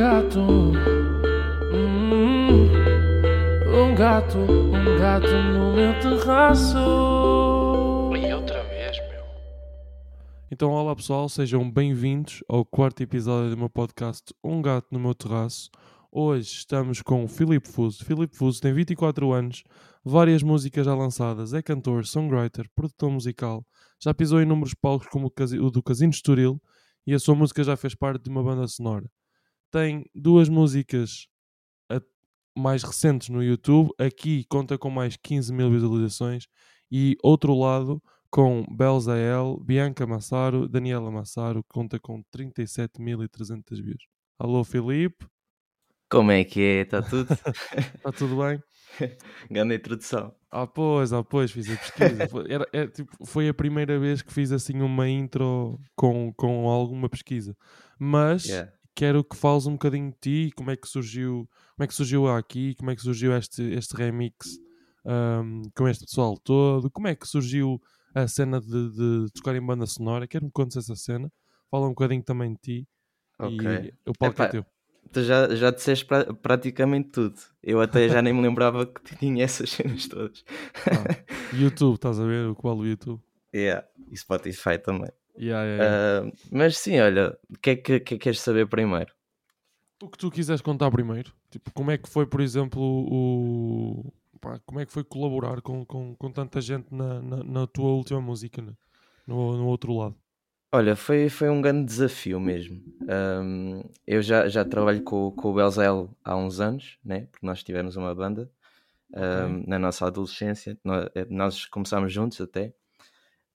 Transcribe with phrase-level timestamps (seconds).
[0.00, 0.40] gato.
[1.74, 2.70] Hum,
[3.68, 6.78] um gato, um gato no meu terraço.
[8.16, 9.22] E outra vez, meu.
[10.50, 15.14] Então, olá pessoal, sejam bem-vindos ao quarto episódio do meu podcast Um Gato no Meu
[15.14, 15.68] Terraço.
[16.10, 18.02] Hoje estamos com o Filipe Fuso.
[18.02, 19.62] Filipe Fuso tem 24 anos,
[20.02, 23.66] várias músicas já lançadas, é cantor, songwriter, produtor musical,
[24.02, 26.58] já pisou em inúmeros palcos como o do Casino Estoril
[27.06, 29.04] e a sua música já fez parte de uma banda sonora.
[29.70, 31.28] Tem duas músicas
[32.56, 36.46] mais recentes no YouTube, aqui conta com mais 15 mil visualizações
[36.90, 44.04] e outro lado com Belzael, Bianca Massaro, Daniela Massaro, conta com 37.300 views.
[44.38, 45.26] Alô Filipe,
[46.08, 46.80] Como é que é?
[46.82, 47.32] Está tudo?
[47.32, 48.60] está tudo bem?
[49.50, 50.34] Grande introdução.
[50.50, 52.28] Ah, pois, ah, pois, fiz a pesquisa.
[52.28, 56.68] Foi, era, é, tipo, foi a primeira vez que fiz assim uma intro com, com
[56.68, 57.56] alguma pesquisa.
[57.98, 58.72] Mas Yeah.
[59.00, 62.28] Quero que fales um bocadinho de ti, como é que surgiu, como é que surgiu
[62.28, 64.60] aqui, como é que surgiu este, este remix
[65.06, 67.80] ahm, com este pessoal todo, como é que surgiu
[68.14, 70.26] a cena de, de tocar em banda sonora.
[70.26, 71.32] Quero que me contes essa cena.
[71.70, 72.88] Fala um bocadinho também de ti.
[73.38, 73.66] Ok.
[73.66, 74.66] E o palco é teu.
[75.10, 77.40] Tu já, já disseste pra- praticamente tudo.
[77.62, 80.44] Eu até já nem me lembrava que tinha essas cenas todas.
[80.86, 81.04] Ah,
[81.58, 82.48] YouTube, estás a ver?
[82.48, 83.18] O qual o YouTube?
[83.54, 83.82] yeah.
[84.10, 85.10] E Spotify também.
[85.38, 86.28] Yeah, yeah, yeah.
[86.28, 89.12] Ah, mas sim, olha, o que é que, que é que queres saber primeiro?
[90.02, 94.12] O que tu quiseres contar primeiro, tipo, como é que foi, por exemplo, o.
[94.40, 97.90] pá, como é que foi colaborar com, com, com tanta gente na, na, na tua
[97.90, 98.74] última música, né?
[99.26, 100.16] no, no outro lado?
[100.72, 102.80] Olha, foi, foi um grande desafio mesmo.
[103.08, 107.26] Ahm, eu já, já trabalho com, com o Belzel há uns anos, né?
[107.30, 108.50] porque nós tivemos uma banda
[109.14, 110.78] ahm, na nossa adolescência.
[110.84, 112.72] Nós, nós começámos juntos até.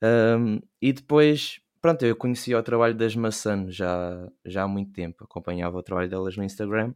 [0.02, 5.24] Ahm, e depois, pronto, eu conhecia o trabalho das Maçãs já, já há muito tempo.
[5.24, 6.96] Acompanhava o trabalho delas no Instagram.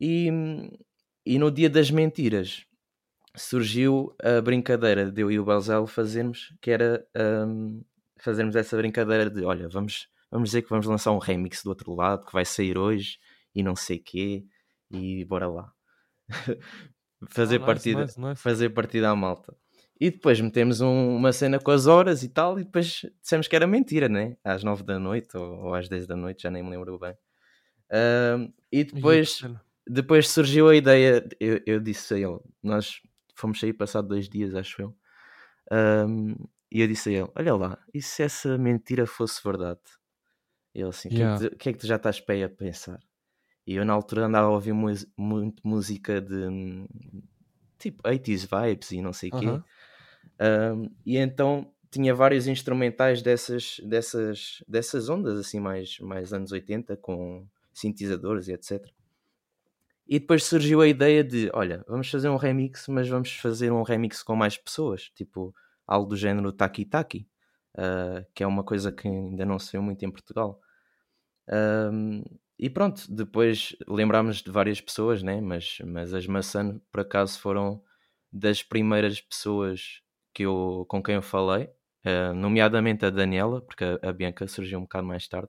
[0.00, 0.28] E,
[1.24, 2.66] e no dia das mentiras
[3.36, 7.80] surgiu a brincadeira de eu e o Belzel fazermos, que era ahm,
[8.18, 11.94] fazermos essa brincadeira de olha, vamos, vamos dizer que vamos lançar um remix do outro
[11.94, 13.20] lado que vai sair hoje
[13.54, 14.44] e não sei quê,
[14.90, 15.72] e bora lá.
[17.28, 18.42] fazer, Ah, nice, partida, nice, nice.
[18.42, 19.56] fazer partida à malta.
[20.00, 23.56] E depois metemos um- uma cena com as horas e tal, e depois dissemos que
[23.56, 24.36] era mentira, né?
[24.44, 27.14] Às 9 da noite ou, ou às 10 da noite, já nem me lembro bem.
[27.90, 29.40] Ahm, e depois
[29.88, 33.00] depois surgiu a ideia, eu, eu disse a ele, nós
[33.36, 34.96] fomos sair passado dois dias, acho eu,
[35.70, 36.34] ahm,
[36.72, 39.80] e eu disse a ele, olha lá, e se essa mentira fosse verdade?
[40.74, 41.38] Ele assim, o que, é Yeah.
[41.38, 43.00] que, tu- que é que tu já estás aí a pensar?
[43.66, 46.86] E eu na altura andava a ouvir mus- muito música de
[47.78, 49.46] tipo 80s vibes e não sei o quê.
[50.40, 56.96] Um, e então tinha vários instrumentais dessas, dessas, dessas ondas, assim, mais, mais anos 80,
[56.96, 58.86] com sintetizadores e etc.
[60.06, 63.82] E depois surgiu a ideia de: olha, vamos fazer um remix, mas vamos fazer um
[63.82, 65.54] remix com mais pessoas, tipo
[65.86, 67.28] algo do género Taki Taki,
[67.74, 70.60] uh, que é uma coisa que ainda não se vê muito em Portugal.
[71.48, 72.22] Um,
[72.58, 75.40] e pronto, depois lembrámos de várias pessoas, né?
[75.40, 77.82] mas, mas as Maçã, por acaso, foram
[78.32, 80.00] das primeiras pessoas
[80.36, 81.70] que eu, com quem eu falei,
[82.04, 85.48] eh, nomeadamente a Daniela, porque a, a Bianca surgiu um bocado mais tarde.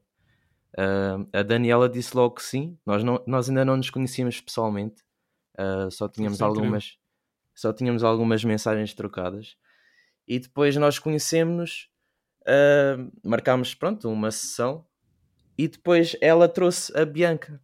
[0.78, 5.04] Eh, a Daniela disse logo que sim, nós, não, nós ainda não nos conhecíamos pessoalmente,
[5.58, 6.64] eh, só tínhamos é incrível.
[6.64, 6.98] algumas
[7.54, 9.58] só tínhamos algumas mensagens trocadas
[10.28, 11.90] e depois nós conhecemos
[13.26, 14.86] marcámos pronto uma sessão
[15.58, 17.62] e depois ela trouxe a Bianca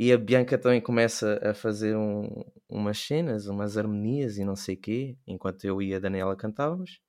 [0.00, 4.76] e a Bianca também começa a fazer um- umas cenas, umas harmonias e não sei
[4.76, 7.00] quê, enquanto eu e a Daniela cantávamos.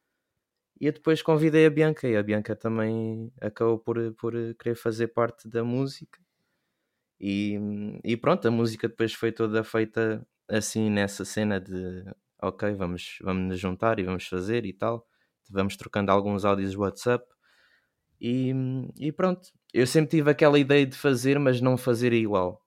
[0.81, 5.09] E eu depois convidei a Bianca e a Bianca também acabou por, por querer fazer
[5.09, 6.19] parte da música.
[7.19, 7.57] E,
[8.03, 12.03] e pronto, a música depois foi toda feita assim nessa cena de
[12.41, 15.07] ok, vamos, vamos nos juntar e vamos fazer e tal.
[15.49, 17.25] Vamos trocando alguns áudios WhatsApp.
[18.19, 18.53] E,
[18.99, 22.63] e pronto, eu sempre tive aquela ideia de fazer, mas não fazer igual.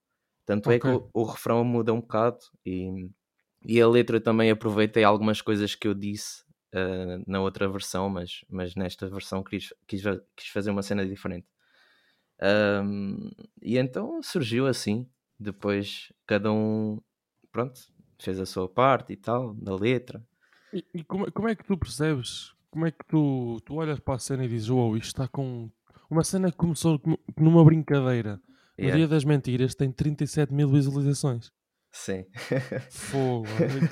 [0.46, 3.08] Tanto é que o, o refrão muda um bocado e,
[3.64, 6.44] e a letra também aproveitei algumas coisas que eu disse
[6.74, 10.02] ah, na outra versão, mas, mas nesta versão quis, quis,
[10.36, 11.46] quis fazer uma cena diferente.
[12.40, 13.30] Ahm,
[13.62, 15.08] e então surgiu assim.
[15.38, 17.00] Depois cada um,
[17.50, 17.80] pronto,
[18.20, 20.24] fez a sua parte e tal, da letra.
[20.72, 22.52] E, e como, é- como é que tu percebes?
[22.70, 25.70] Como é que tu, tu olhas para a cena e dizes, uau, isto está com.
[26.10, 27.00] Uma cena que começou
[27.36, 28.40] numa brincadeira.
[28.76, 31.50] No Yeah, Dia das Mentiras tem 37 mil visualizações.
[31.92, 32.24] Sim.
[32.90, 33.46] Fogo,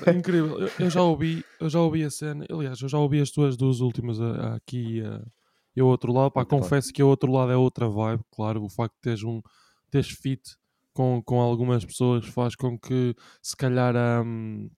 [0.05, 0.59] é incrível.
[0.59, 2.45] Eu, eu já ouvi, eu já ouvi a cena.
[2.51, 5.23] Aliás, eu já ouvi as tuas duas últimas a- a- aqui a-
[5.75, 6.31] e ao outro lado.
[6.31, 8.23] Pá, Muito confesso que o outro lado é outra vibe.
[8.31, 9.41] Claro, o facto de teres um
[9.89, 10.41] teres fit
[10.93, 13.95] com, com algumas pessoas faz com que se calhar
[14.25, 14.69] hum,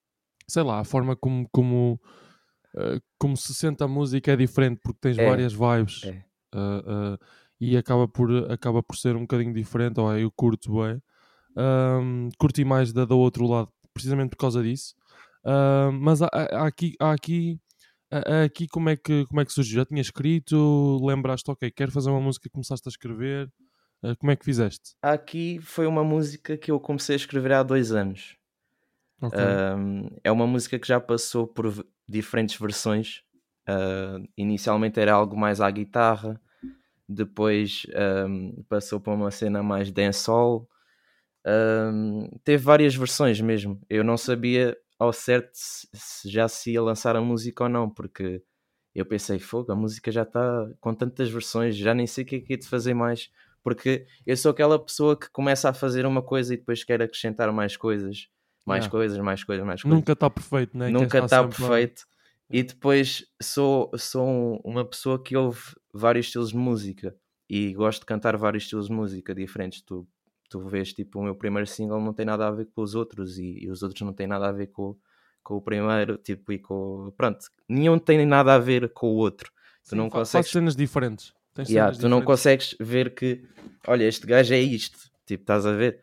[0.47, 1.99] sei lá, a forma como, como,
[2.75, 6.23] uh, como se sente a música é diferente porque tens É, várias vibes é.
[6.55, 7.17] uh, uh,
[7.65, 9.99] e acaba por, acaba por ser um bocadinho diferente.
[9.99, 11.01] Ou eu curto bem,
[11.57, 14.93] um, curti mais da do outro lado, precisamente por causa disso.
[15.43, 17.59] Uh, mas há, há aqui, há aqui,
[18.11, 19.77] há aqui como, é que, como é que surgiu?
[19.77, 20.99] Já tinha escrito?
[21.03, 23.47] Lembraste, ok, quero fazer uma música, começaste a escrever?
[24.03, 24.95] Uh, como é que fizeste?
[25.01, 28.37] Aqui foi uma música que eu comecei a escrever há dois anos.
[29.21, 29.39] Ok.
[29.39, 33.23] Um, é uma música que já passou por diferentes versões.
[33.67, 36.39] Uh, inicialmente era algo mais à guitarra,
[37.07, 37.83] depois
[38.27, 40.67] um, passou para uma cena mais dancehall.
[41.45, 43.79] Um, teve várias versões mesmo.
[43.89, 47.89] Eu não sabia ao certo se, se já se ia lançar a música ou não,
[47.89, 48.41] porque
[48.93, 52.35] eu pensei, fogo, a música já está com tantas versões, já nem sei o que
[52.37, 53.29] é que é de fazer mais.
[53.63, 57.51] Porque eu sou aquela pessoa que começa a fazer uma coisa e depois quer acrescentar
[57.51, 58.27] mais coisas,
[58.65, 60.89] mais coisas, mais coisas, mais coisas Nunca está perfeito, né?
[60.89, 62.05] Nunca está a- perfeito.
[62.49, 65.61] E depois sou, sou um- uma pessoa que ouve
[65.97, 67.15] vários estilos de música
[67.49, 69.81] e gosto de cantar vários estilos de música diferentes.
[69.81, 70.07] Tu,
[70.49, 73.37] tu vês, tipo, o meu primeiro single não tem nada a ver com os outros
[73.37, 74.95] e, e os outros não têm nada a ver com,
[75.43, 77.11] com o primeiro, tipo, e com.
[77.17, 79.51] Pronto, nenhum tem nada a ver com o outro.
[79.87, 81.33] Tu Sim, não fa- faz consegues cenas diferentes.
[81.53, 82.25] Tens Yeah, cenas tu não diferentes.
[82.27, 83.43] consegues ver que,
[83.87, 86.01] olha, este gajo é isto, tipo, estás a ver?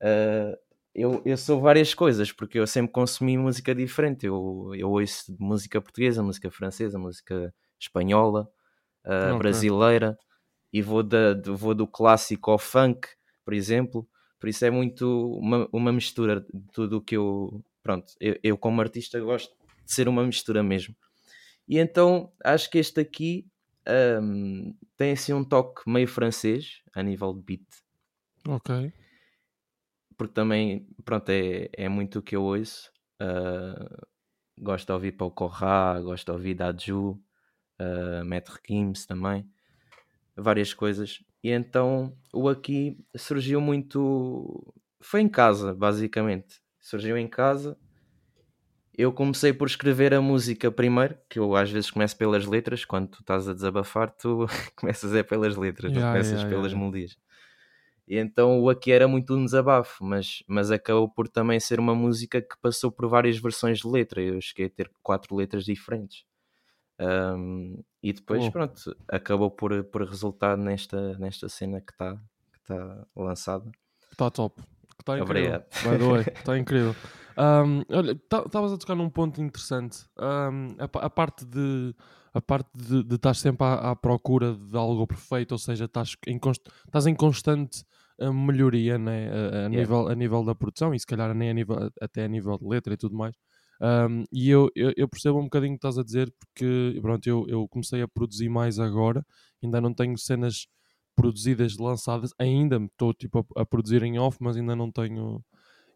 [0.00, 0.56] Ah,
[0.94, 4.26] eu, eu sou várias coisas, porque eu sempre consumi música diferente.
[4.26, 8.48] Eu, eu ouço música portuguesa, música francesa, música espanhola,
[9.04, 9.36] ah, Ok.
[9.36, 10.18] brasileira,
[10.72, 13.08] e vou, da, do- vou do clássico ao funk,
[13.44, 14.08] por exemplo.
[14.40, 17.62] Por isso é muito uma, uma mistura de tudo o que eu.
[17.82, 19.50] Pronto, eu, eu como artista gosto
[19.86, 20.96] de ser uma mistura mesmo.
[21.68, 23.46] E então acho que este aqui
[24.22, 27.62] hum, tem assim um toque meio francês a nível de beat,
[28.48, 28.70] Ok.
[30.16, 32.90] porque também pronto, é, é muito o que eu ouço.
[33.20, 34.04] Ah,
[34.58, 37.20] gosto de ouvir Paul Corra, gosto de ouvir Daju,
[37.82, 39.48] uh, Matt Kims também,
[40.36, 41.22] várias coisas.
[41.42, 44.74] E então o aqui surgiu muito.
[45.00, 46.60] Foi em casa, basicamente.
[46.80, 47.76] Surgiu em casa.
[48.96, 53.08] Eu comecei por escrever a música primeiro, que eu às vezes começo pelas letras, quando
[53.08, 54.46] tu estás a desabafar, tu
[54.76, 56.78] começas é pelas letras, não Yeah, começas yeah, pelas yeah.
[56.78, 57.16] melodias.
[58.06, 61.94] E então o aqui era muito um desabafo, mas, mas acabou por também ser uma
[61.94, 64.20] música que passou por várias versões de letra.
[64.20, 66.24] Eu cheguei a ter quatro letras diferentes.
[67.00, 68.52] Um, e depois, Uau.
[68.52, 72.14] pronto, acabou por, por resultar nesta, nesta cena que está
[72.52, 73.70] que tá lançada.
[74.10, 74.62] Está top.
[75.00, 75.62] Está incrível.
[75.84, 76.28] Obrigado.
[76.38, 76.94] Está incrível.
[77.36, 80.04] Um, olha, estavas a tocar num ponto interessante.
[80.18, 81.94] Um, a, a parte de
[82.34, 86.16] a parte de, de estar sempre à, à procura de algo perfeito, ou seja, estás
[86.26, 87.84] em, const- estás em constante
[88.18, 89.28] uh, melhoria né?
[89.30, 92.28] a, a nível, a nível da produção e se calhar nem a nível, até a
[92.28, 93.34] nível de letra e tudo mais.
[93.82, 97.26] Um, e eu, eu, eu percebo um bocadinho o que estás a dizer porque pronto,
[97.26, 99.26] eu, eu comecei a produzir mais agora,
[99.60, 100.68] ainda não tenho cenas
[101.16, 105.44] produzidas, lançadas, ainda estou tipo a, a produzir em off, mas ainda não tenho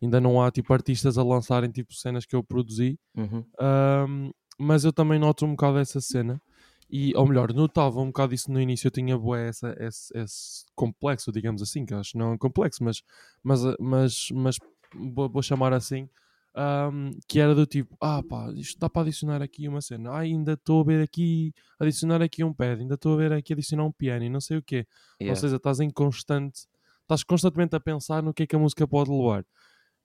[0.03, 3.45] ainda não há tipo artistas a lançarem tipo cenas que eu produzi Uhum.
[3.61, 6.41] Um, mas eu também noto um bocado essa cena
[6.91, 10.65] e, ou melhor, notava um bocado isso no início eu tinha bué essa, esse, esse
[10.75, 13.03] complexo, digamos assim, que acho não é complexo, mas,
[13.43, 14.57] mas, mas, mas
[15.15, 16.09] vou, vou chamar assim
[16.57, 20.21] um, que era do tipo, ah pá, isto dá para adicionar aqui uma cena, ah,
[20.21, 23.85] ainda estou a ver aqui adicionar aqui um pad, ainda estou a ver aqui adicionar
[23.85, 24.87] um piano e não sei o quê
[25.21, 25.41] ou Yeah.
[25.41, 26.67] seja, estás em constante,
[27.03, 29.45] estás constantemente a pensar no que é que a música pode levar.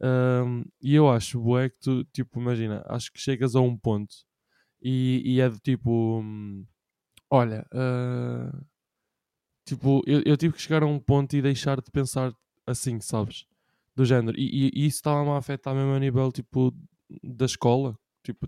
[0.01, 4.15] Um, e eu acho, bué, que tu, tipo, imagina, acho que chegas a um ponto
[4.81, 6.65] e, e é do tipo, hum,
[7.29, 8.51] olha, ah,
[9.65, 12.34] tipo, eu, eu tive que chegar a um ponto e deixar de pensar
[12.65, 13.46] assim, sabes?
[13.95, 14.38] Do género.
[14.39, 16.74] E, e- e isso estava-me a afetar mesmo a nível, tipo,
[17.24, 17.98] da escola.
[18.24, 18.48] Tipo,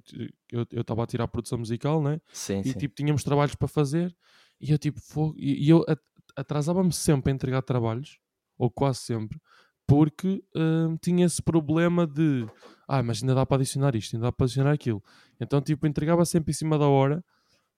[0.51, 2.21] eu eu estava a tirar produção musical, né?
[2.31, 2.77] Sim, e sim.
[2.77, 4.15] tipo tínhamos trabalhos para fazer
[4.61, 5.99] e eu tipo fogo, e, e eu at-
[6.35, 8.19] atrasava-me sempre a entregar trabalhos
[8.57, 9.39] ou quase sempre
[9.87, 12.45] porque hum, tinha esse problema de
[12.87, 15.03] ah mas ainda dá para adicionar isto ainda dá para adicionar aquilo
[15.41, 17.25] então tipo entregava sempre em cima da hora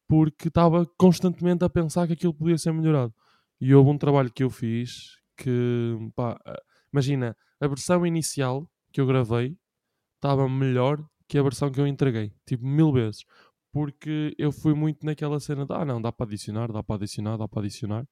[0.07, 3.13] porque estava constantemente a pensar que aquilo podia ser melhorado
[3.59, 6.37] e houve um trabalho que eu fiz que pá,
[6.95, 9.57] imagina a versão inicial que eu gravei
[10.15, 13.25] estava melhor que a versão que eu entreguei tipo mil vezes
[13.71, 17.35] porque eu fui muito naquela cena de ah não, dá para adicionar, dá para adicionar,
[17.37, 18.07] dá para adicionar.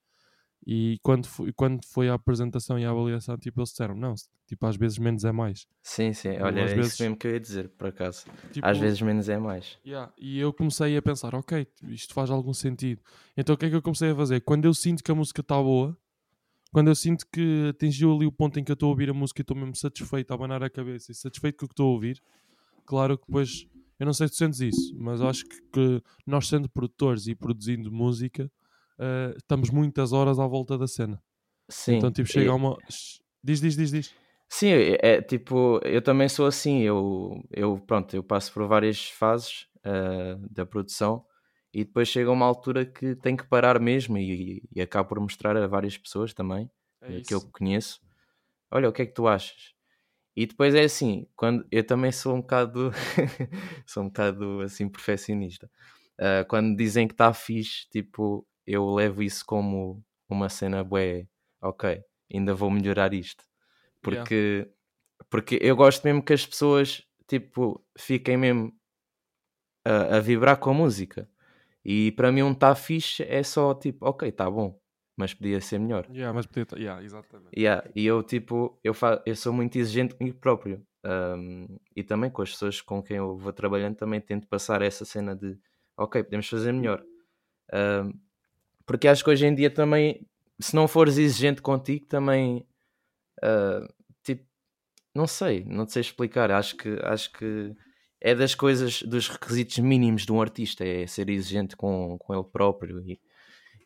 [0.67, 4.13] E quando foi, quando foi a apresentação e a avaliação, tipo, eles disseram, não,
[4.45, 5.65] tipo, às vezes menos é mais.
[5.81, 6.37] Sim, sim.
[6.41, 8.25] Olha, às é vezes- isso mesmo que eu ia dizer, por acaso.
[8.51, 9.77] Tipo, Às vezes menos é mais.
[9.85, 13.01] yeah, E eu comecei a pensar, ok, isto faz algum sentido.
[13.37, 14.41] Então o que é que eu comecei a fazer?
[14.41, 15.97] Quando eu sinto que a música está boa,
[16.74, 19.13] quando eu sinto que atingiu ali o ponto em que eu estou a ouvir a
[19.13, 21.88] música e estou mesmo satisfeito a abanar a cabeça e satisfeito com o que estou
[21.88, 22.22] a ouvir,
[22.86, 23.68] claro que depois,
[24.00, 27.36] eu não sei se tu sentes isso, mas acho que, que nós sendo produtores e
[27.36, 28.51] produzindo música,
[28.98, 31.22] uh, estamos muitas horas à volta da cena.
[31.70, 31.98] Sim.
[31.98, 32.75] Então, tipo, chega e- a uma.
[33.44, 34.15] Diz, diz, diz, diz.
[34.50, 39.10] Sim, é, é, tipo, eu também sou assim, eu, eu pronto, eu passo por várias
[39.10, 41.25] fases ah, da produção
[41.74, 45.58] e depois chega uma altura que tenho que parar mesmo e, e acabo por mostrar
[45.58, 46.70] a várias pessoas também
[47.01, 48.00] É eh, que eu conheço,
[48.72, 49.74] olha, o que é que tu achas?
[50.36, 52.92] E depois é assim, quando eu também sou um bocado
[53.86, 55.70] sou um bocado assim perfeccionista.
[56.20, 61.27] Ah, quando dizem que está fixe, tipo, eu levo isso como uma cena bué,
[61.62, 62.01] ok,
[62.34, 63.44] ainda vou melhorar isto.
[64.06, 64.24] Yeah.
[64.24, 64.72] Porque,
[65.30, 68.74] porque eu gosto mesmo que as pessoas tipo, fiquem mesmo
[69.86, 71.30] a, a vibrar com a música.
[71.85, 74.79] E para mim um tá fixe é só tipo, ok, tá bom,
[75.17, 76.07] mas podia ser melhor.
[76.09, 76.65] Yeah, mas podia.
[76.75, 77.59] Yeah, exatamente.
[77.59, 80.85] Yeah, e eu tipo, eu, fa eu sou muito exigente comigo próprio.
[81.05, 85.03] Um, e também com as pessoas com quem eu vou trabalhando também tento passar essa
[85.03, 85.57] cena de
[85.97, 87.03] ok, podemos fazer melhor.
[87.73, 88.13] Um,
[88.85, 90.25] porque acho que hoje em dia também,
[90.59, 92.65] se não fores exigente contigo, também
[93.43, 93.87] uh,
[94.23, 94.45] tipo,
[95.15, 96.51] não sei, não te sei explicar.
[96.51, 97.75] Acho que acho que
[98.24, 102.46] é das coisas, dos requisitos mínimos de um artista, é ser exigente com, com ele
[102.46, 103.20] próprio e,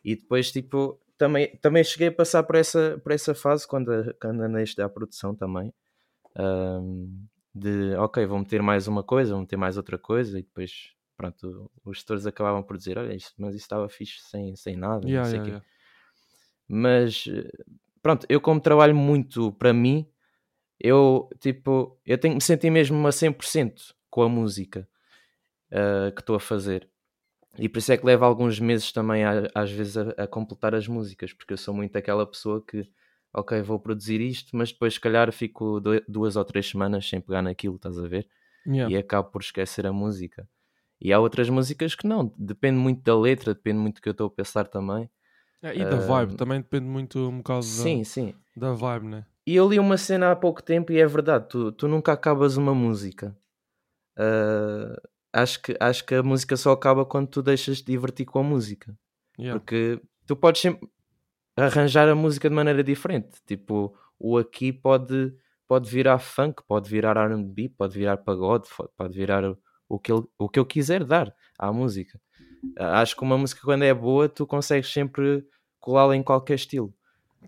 [0.04, 3.90] e depois tipo também, também cheguei a passar por essa, por essa fase quando,
[4.22, 5.74] quando andei a estudar a produção também
[6.36, 7.08] ahm,
[7.52, 11.68] de ok, vou meter mais uma coisa, vou meter mais outra coisa e depois pronto,
[11.84, 15.10] os gestores acabavam por dizer olha, isto, mas isso estava fixe sem, sem nada, não
[15.10, 15.50] Yeah, sei yeah, quê.
[15.50, 15.66] yeah.
[16.68, 17.24] mas
[18.00, 20.08] pronto, eu como trabalho muito para mim
[20.78, 24.88] eu tipo, eu tenho que me sentir mesmo a 100% com a música
[25.72, 26.88] ah, que estou a fazer
[27.58, 30.74] e por isso é que leva alguns meses também a- às vezes a, a completar
[30.74, 32.88] as músicas, porque eu sou muito aquela pessoa que,
[33.34, 37.42] ok, vou produzir isto, mas depois se calhar fico duas ou três semanas sem pegar
[37.42, 38.28] naquilo, estás a ver?
[38.66, 38.88] Yeah.
[38.90, 40.48] E acabo por esquecer a música.
[41.00, 44.12] E há outras músicas que não, depende muito da letra, depende muito do que eu
[44.12, 45.10] estou a pensar também.
[45.62, 48.34] É, e da vibe, Ahm, também depende muito um bocado da, Sim, sim.
[48.56, 49.26] da vibe, né?
[49.46, 52.56] E eu li uma cena há pouco tempo e é verdade, tu, tu nunca acabas
[52.56, 53.36] uma música.
[54.18, 54.96] Ah,
[55.32, 58.42] acho, que, acho que a música só acaba quando tu deixas de divertir com a
[58.42, 58.96] música.
[59.38, 59.58] Yeah.
[59.58, 60.88] Porque tu podes sempre
[61.56, 63.38] arranjar a música de maneira diferente.
[63.46, 65.34] Tipo, o aqui pode,
[65.66, 69.44] pode virar funk, pode virar RB, pode virar pagode, pode virar
[69.88, 72.20] o- que, ele, o que eu quiser dar à música.
[72.76, 75.46] Ah, Acho que uma música, quando é boa, tu consegues sempre
[75.80, 76.92] colá-la em qualquer estilo.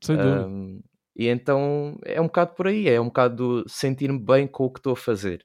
[0.01, 0.47] Sem dúvida.
[0.47, 0.81] Um,
[1.17, 4.71] e então é um bocado por aí, é um bocado do sentir-me bem com o
[4.73, 5.45] que estou a fazer.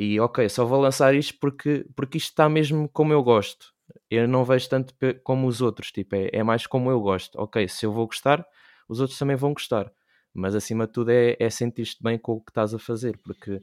[0.00, 3.74] E ok, só vou lançar isto porque, porque isto está mesmo como eu gosto.
[4.08, 7.34] Eu não vejo tanto como os outros, tipo, é, é mais como eu gosto.
[7.36, 8.46] Ok, se eu vou gostar,
[8.88, 9.92] os outros também vão gostar.
[10.32, 13.60] Mas acima de tudo é, é sentir-te bem com o que estás a fazer, porque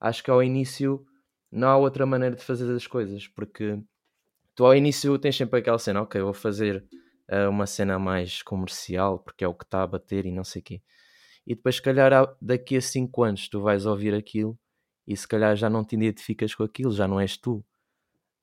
[0.00, 1.06] acho que ao início
[1.48, 3.80] não há outra maneira de fazer as coisas, porque
[4.56, 6.84] tu ao início tens sempre aquela cena, ok, vou fazer
[7.28, 10.60] eh, uma cena mais comercial, porque é o que está a bater e não sei
[10.60, 10.82] o quê.
[11.46, 14.58] E depois, se calhar, daqui a 5 anos tu vais ouvir aquilo
[15.08, 17.64] e se calhar já não te identificas com aquilo, já não és tu.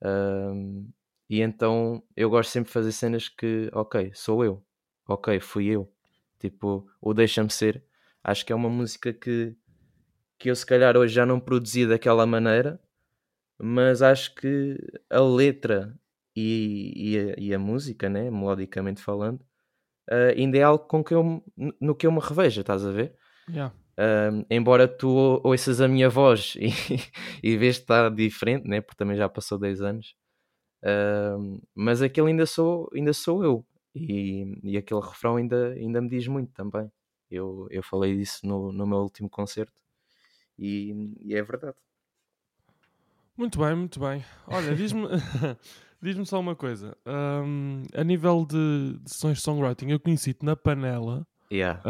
[0.01, 0.87] Ahm,
[1.29, 4.65] e então eu gosto sempre de fazer cenas que, ok, sou eu,
[5.07, 5.91] ok, fui eu.
[6.39, 7.83] Tipo, o Deixa-me Ser,
[8.23, 9.55] acho que é uma música que,
[10.39, 12.81] que eu se calhar hoje já não produzia daquela maneira,
[13.59, 14.75] mas acho que
[15.09, 15.95] a letra
[16.35, 19.45] e, e, a, e a música, né, melodicamente falando,
[20.09, 21.43] ah, ainda é algo com que eu,
[21.79, 23.15] no que eu me revejo, estás a ver?
[23.49, 23.73] Yeah.
[23.97, 26.69] Um, embora tu ou- ouças a minha voz e,
[27.41, 28.81] e vês está diferente, né?
[28.81, 30.15] porque também já passou 10 anos,
[31.39, 36.09] um, mas aquele ainda sou, ainda sou eu, e, e aquele refrão ainda, ainda me
[36.09, 36.91] diz muito também.
[37.31, 39.73] Eu, eu falei disso no, no meu último concerto
[40.59, 41.77] e, e é verdade.
[43.37, 44.23] Muito bem, muito bem.
[44.47, 45.07] Olha, diz-me
[46.01, 46.97] diz só uma coisa.
[47.05, 51.81] Ahm, a nível de, de sessões de songwriting, eu conheci-te na Panela, Yeah.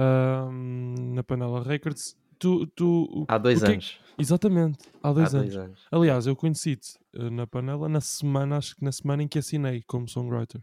[1.14, 2.18] na Panela Records.
[2.38, 4.00] Tu, tu, Há dois é- anos.
[4.18, 5.54] Exatamente, há dois Há anos.
[5.54, 5.86] dois anos.
[5.92, 9.82] Aliás, eu conheci-te eh, na Panela na semana, acho que na semana em que assinei
[9.88, 10.62] como songwriter.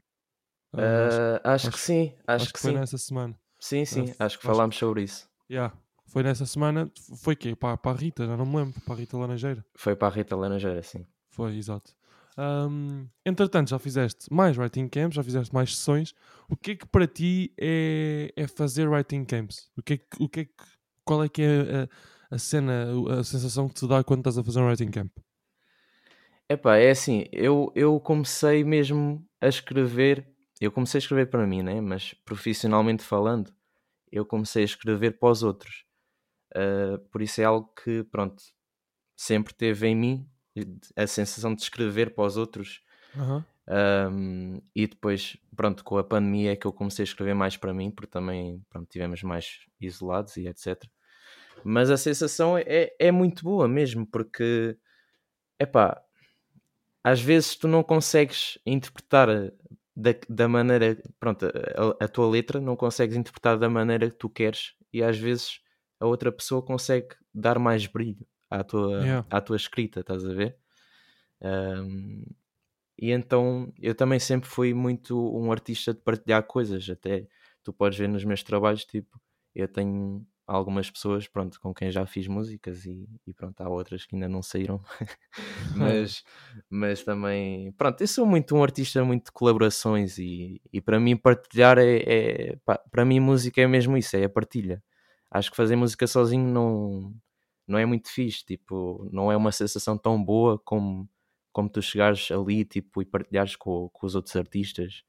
[0.72, 2.78] Acho, Ah, acho, acho- que sim, acho, acho que, que foi sim.
[2.78, 3.38] nessa semana.
[3.58, 5.28] Sim, sim, f- acho que acho- falámos sobre isso.
[5.50, 5.74] Yeah.
[6.06, 6.90] Foi nessa semana,
[7.22, 7.54] foi quê?
[7.56, 9.64] Para, para a Rita, já não me lembro, para a Rita Laranjeira.
[9.74, 11.06] Foi para a Rita Laranjeira, sim.
[11.30, 11.92] Foi, exato.
[12.36, 16.14] Ahm, entretanto, já fizeste mais writing camps, já fizeste mais sessões.
[16.48, 19.70] O que é que para ti é, é fazer writing camps?
[19.76, 20.52] O que é que, o que, é que
[21.04, 21.88] qual é que é
[22.30, 22.86] a, a cena,
[23.18, 25.12] a sensação que te dá quando estás a fazer um writing camp?
[26.48, 30.26] Epá, é assim, eu, eu comecei mesmo a escrever,
[30.60, 31.80] eu comecei a escrever para mim, né?
[31.80, 33.52] Mas profissionalmente falando,
[34.10, 35.84] eu comecei a escrever para os outros.
[36.54, 38.42] Uh, por isso é algo que, pronto,
[39.16, 40.31] sempre teve em mim
[40.96, 42.82] a sensação de escrever para os outros.
[43.16, 43.44] Aham.
[43.68, 47.72] Um, e depois, pronto, com a pandemia é que eu comecei a escrever mais para
[47.72, 50.84] mim, porque também pronto, tivemos mais isolados e etc.
[51.64, 54.76] Mas a sensação é, é muito boa mesmo, porque
[55.60, 56.02] epá,
[57.04, 59.28] às vezes tu não consegues interpretar
[59.94, 64.28] da, da maneira, pronto, a, a tua letra não consegues interpretar da maneira que tu
[64.28, 65.60] queres, e às vezes
[66.00, 68.26] a outra pessoa consegue dar mais brilho
[68.60, 69.26] à tua, Yeah.
[69.30, 70.56] à tua escrita, estás a ver?
[71.40, 72.24] Um,
[72.98, 77.26] e então eu também sempre fui muito um artista de partilhar coisas, até
[77.62, 79.20] tu podes ver nos meus trabalhos, tipo,
[79.54, 84.04] eu tenho algumas pessoas, pronto, com quem já fiz músicas e, e pronto, há outras
[84.04, 84.82] que ainda não saíram,
[85.74, 86.22] mas,
[86.68, 91.16] mas também, pronto, eu sou muito um artista muito de colaborações e, e para mim
[91.16, 92.56] partilhar é, é
[92.90, 94.82] para mim música é mesmo isso, é a partilha.
[95.30, 97.14] Acho que fazer música sozinho não,
[97.66, 101.08] não é muito fixe, tipo, não é uma sensação tão boa como,
[101.52, 105.04] como tu chegares ali tipo, e partilhares com, com os outros artistas.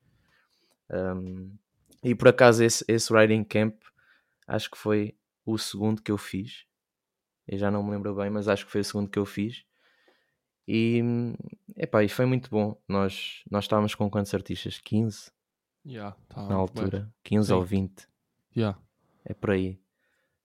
[0.90, 1.56] Um,
[2.04, 3.82] e por acaso esse, esse Writing Camp
[4.48, 6.66] acho que foi o segundo que eu fiz.
[7.48, 9.66] Eu já não me lembro bem, mas acho que foi o segundo que eu fiz.
[10.68, 11.02] E,
[11.76, 12.82] epá, e foi muito bom.
[12.88, 14.80] Nós, nós estávamos com quantos artistas?
[14.80, 15.32] 15
[15.86, 16.84] Yeah, tá na muito bem.
[16.84, 17.14] altura?
[17.24, 17.68] 15 ou Sim.
[17.68, 18.08] 20.
[18.56, 18.80] Yeah.
[19.26, 19.78] É por aí.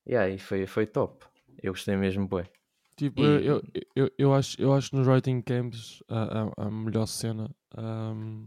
[0.05, 1.25] E aí foi, foi top.
[1.62, 2.49] Eu gostei mesmo, bué.
[2.97, 6.71] Tipo, E- eu, eu, eu, eu acho, eu acho nos writing camps a, a, a
[6.71, 7.50] melhor cena.
[7.77, 8.47] ahm,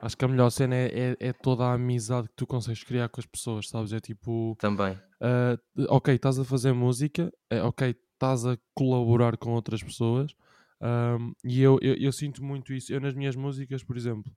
[0.00, 3.08] acho que a melhor cena é, é, é toda a amizade que tu consegues criar
[3.08, 3.92] com as pessoas, sabes?
[3.92, 4.98] É tipo, Também.
[5.20, 5.56] ah,
[5.88, 10.34] ok, estás a fazer música, é, ok, estás a colaborar com outras pessoas.
[10.80, 12.92] ahm, e eu, eu, eu sinto muito isso.
[12.92, 14.30] Eu nas minhas músicas, por exemplo,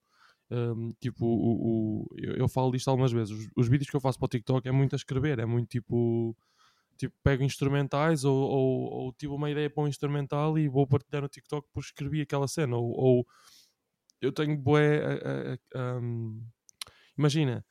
[0.51, 3.31] ahm, tipo, o, o- eu, eu falo disto algumas vezes.
[3.37, 5.67] Os, os vídeos que eu faço para o TikTok é muito a escrever, é muito
[5.69, 6.35] tipo
[6.99, 11.23] tipo, pego instrumentais ou, ou, ou tive uma ideia para um instrumental e vou partilhar
[11.23, 12.77] no TikTok porque escrevi aquela cena.
[12.77, 13.27] Ou, ou
[14.21, 15.01] eu tenho bué.
[15.03, 16.45] a- a- a- um,
[17.17, 17.65] imagina,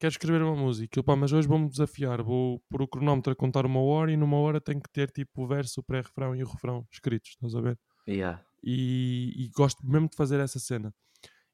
[0.00, 3.66] quero escrever uma música, pá, mas hoje vou-me desafiar, vou pôr o cronómetro a contar
[3.66, 6.48] uma hora e numa hora tenho que ter tipo o verso, o pré-refrão e o
[6.48, 7.78] refrão escritos, estás a ver?
[8.06, 8.38] Yeah.
[8.62, 10.94] e, e gosto mesmo de fazer essa cena.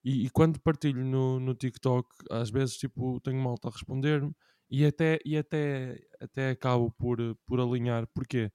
[0.05, 4.33] E, e quando partilho no, no TikTok, às vezes tipo, tenho malta a responder-me
[4.71, 8.51] e até, e até, até acabo por, eh, por alinhar, porque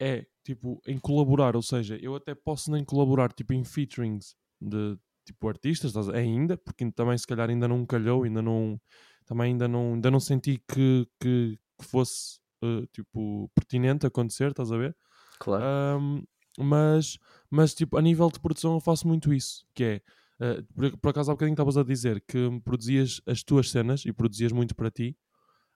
[0.00, 4.98] é tipo em colaborar, ou seja, eu até posso nem colaborar tipo em featurings de
[5.24, 8.80] tipo artistas, ainda, porque também se calhar ainda não calhou, ainda não
[9.26, 14.72] também ainda não, ainda não senti que, que, que fosse eh, tipo pertinente acontecer, estás
[14.72, 14.96] a ver?
[15.38, 15.64] Claro.
[15.64, 16.22] Ahm,
[16.58, 17.18] mas,
[17.50, 20.02] mas tipo, a nível de produção eu faço muito isso, que é
[20.40, 24.12] eh, por, por acaso há bocadinho estavas a dizer que produzias as tuas cenas e
[24.12, 25.16] produzias muito para ti.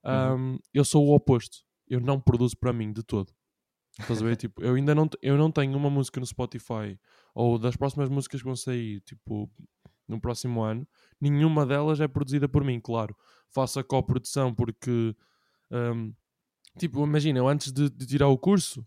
[0.04, 0.12] Uhum.
[0.12, 1.58] Ahm, Eu sou o oposto.
[1.86, 3.32] Eu não produzo para mim de todo.
[4.00, 4.36] Estás a ver?
[4.36, 6.98] tipo, eu ainda não, eu não tenho uma música no Spotify
[7.34, 9.50] ou das próximas músicas que vão sair, tipo,
[10.08, 10.86] no próximo ano,
[11.20, 13.16] nenhuma delas é produzida por mim, claro.
[13.50, 15.14] Faço a coprodução porque,
[15.70, 16.12] ahm,
[16.78, 18.86] tipo, imagina, eu antes de, de tirar o curso,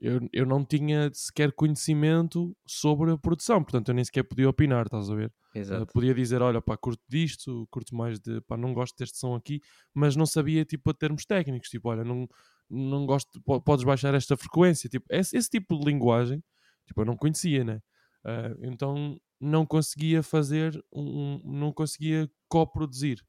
[0.00, 4.86] eu, eu não tinha sequer conhecimento sobre a produção, portanto eu nem sequer podia opinar,
[4.86, 5.28] estás a ver?
[5.28, 5.92] Uh, Exato.
[5.92, 9.60] podia dizer, olha, pá, curto disto, curto mais de, pá, não gosto deste som aqui,
[9.94, 12.28] mas não sabia, tipo, a termos técnicos, tipo, olha, não,
[12.68, 16.42] não gosto, po- podes baixar esta frequência, tipo, esse, esse tipo de linguagem,
[16.86, 17.80] tipo, eu não conhecia, né?
[18.24, 23.20] Uh, então não conseguia fazer, um, um- não conseguia coproduzir.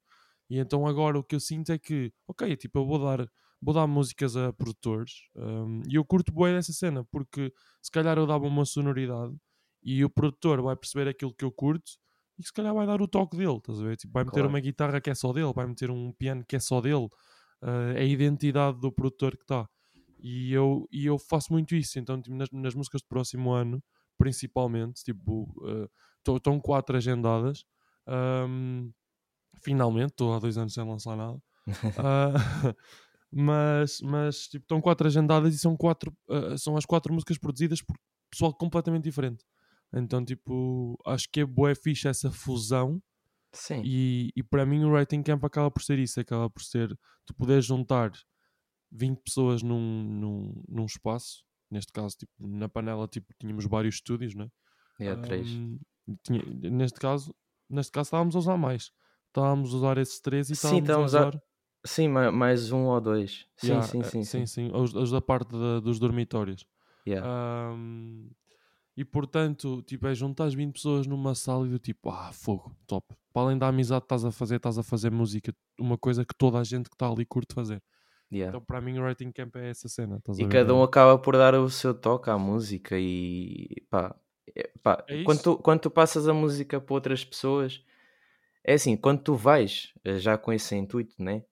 [0.50, 3.26] E então agora o que eu sinto é que, ok, tipo, eu vou dar,
[3.62, 8.18] vou dar músicas a produtores um, e eu curto bem dessa cena, porque se calhar
[8.18, 9.34] eu dava uma sonoridade
[9.82, 11.92] e o produtor vai perceber aquilo que eu curto
[12.38, 13.96] e se calhar vai dar o toque dele, estás a ver?
[13.96, 14.48] Tipo, vai meter Claro.
[14.48, 17.06] uma guitarra que é só dele, vai meter um piano que é só dele,
[17.62, 19.66] uh, é a identidade do produtor que está.
[20.18, 23.82] E eu, e eu faço muito isso, então tipo, nas, nas músicas do próximo ano,
[24.18, 25.46] principalmente, tipo,
[26.26, 27.64] estão quatro agendadas.
[28.48, 28.90] um,
[29.62, 31.38] finalmente, estou há dois anos sem lançar nada.
[31.98, 32.34] Ah,
[33.32, 37.80] mas, mas tipo, estão quatro agendadas e são, quatro, ah, são as quatro músicas produzidas
[37.82, 37.96] por
[38.30, 39.44] pessoal completamente diferente.
[39.92, 43.02] Então, tipo, acho que é boa fixe essa fusão
[43.52, 43.82] Sim.
[43.84, 47.34] e, e para mim o Writing Camp acaba por ser isso, acaba por ser tu
[47.34, 48.10] poderes juntar
[48.90, 54.34] 20 pessoas num, num, num espaço, neste caso, tipo, na panela, tipo, tínhamos vários estúdios,
[54.34, 54.48] né?
[55.00, 55.46] Yeah, três.
[55.48, 55.78] Ahm,
[56.22, 57.34] tinha- neste caso,
[57.68, 58.90] neste caso estávamos a usar mais.
[59.28, 61.42] Estávamos a usar esses três e Sim, estávamos a estávamos a- usar
[61.84, 63.46] Sim, ma- mais um ou dois.
[63.56, 64.46] Sim, Yeah, sim, eh, sim, sim.
[64.46, 66.64] sim, os, os da parte da- dos dormitórios.
[67.06, 67.26] Yeah.
[67.28, 68.30] Ahm,
[68.94, 72.76] E portanto, tipo, é juntar as 20 pessoas numa sala e do tipo, ah, fogo,
[72.86, 73.14] top.
[73.32, 76.34] Para além da amizade que estás a fazer, estás a fazer música, uma coisa que
[76.36, 77.82] toda a gente que está ali curte fazer.
[78.30, 78.50] Yeah.
[78.50, 80.20] Então, para mim, o Writing Camp é essa cena.
[80.38, 84.14] E cada um acaba por dar o seu toque à música e pá,
[84.54, 87.82] é- pá, É quando, tu, quando tu passas a música para outras pessoas,
[88.62, 91.42] é assim, quando tu vais eh, já com esse intuito, né?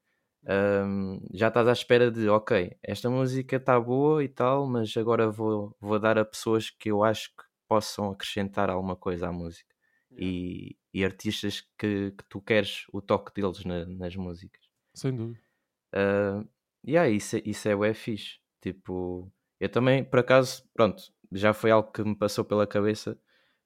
[0.46, 5.31] Ahm, já estás à espera de, ok, esta música está boa e tal, mas agora
[5.31, 9.74] vou, vou dar a pessoas que eu acho que possam acrescentar alguma coisa à música
[10.16, 14.64] e, e artistas que, que tu queres o toque deles na- nas músicas.
[14.94, 15.40] Sem dúvida.
[15.94, 16.46] Uh,
[16.87, 18.38] yeah, isso, é- isso é bué fixe.
[18.61, 23.18] Tipo, eu também, por acaso, pronto, já foi algo que me passou pela cabeça,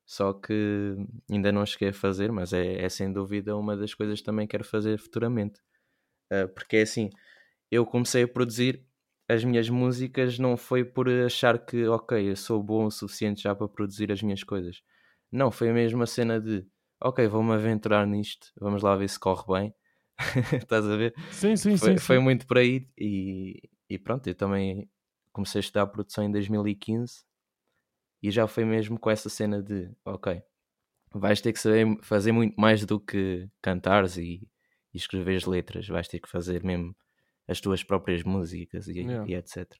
[0.06, 0.96] só que
[1.30, 4.46] ainda não cheguei a fazer, mas é, é sem dúvida uma das coisas que também
[4.46, 5.60] quero fazer futuramente.
[6.42, 7.10] Uh, porque é assim,
[7.70, 8.84] eu comecei a produzir
[9.28, 13.54] as minhas músicas não foi por achar que, ok, eu sou bom o suficiente já
[13.54, 14.82] para produzir as minhas coisas.
[15.32, 16.66] Não, foi mesmo a cena de,
[17.02, 19.74] ok, vou-me aventurar nisto, vamos lá ver se corre bem.
[20.62, 21.14] Estás a ver?
[21.32, 21.98] Sim, sim, foi, sim.
[21.98, 22.22] foi sim.
[22.22, 24.88] muito por aí e, e pronto, eu também
[25.32, 27.24] comecei a estudar produção em 2015
[28.22, 30.40] e já foi mesmo com essa cena de ok,
[31.12, 34.46] vais ter que saber fazer muito mais do que cantares e,
[34.94, 36.94] e escreveres letras, vais ter que fazer mesmo
[37.48, 39.28] as tuas próprias músicas e, Yeah.
[39.30, 39.76] e etc.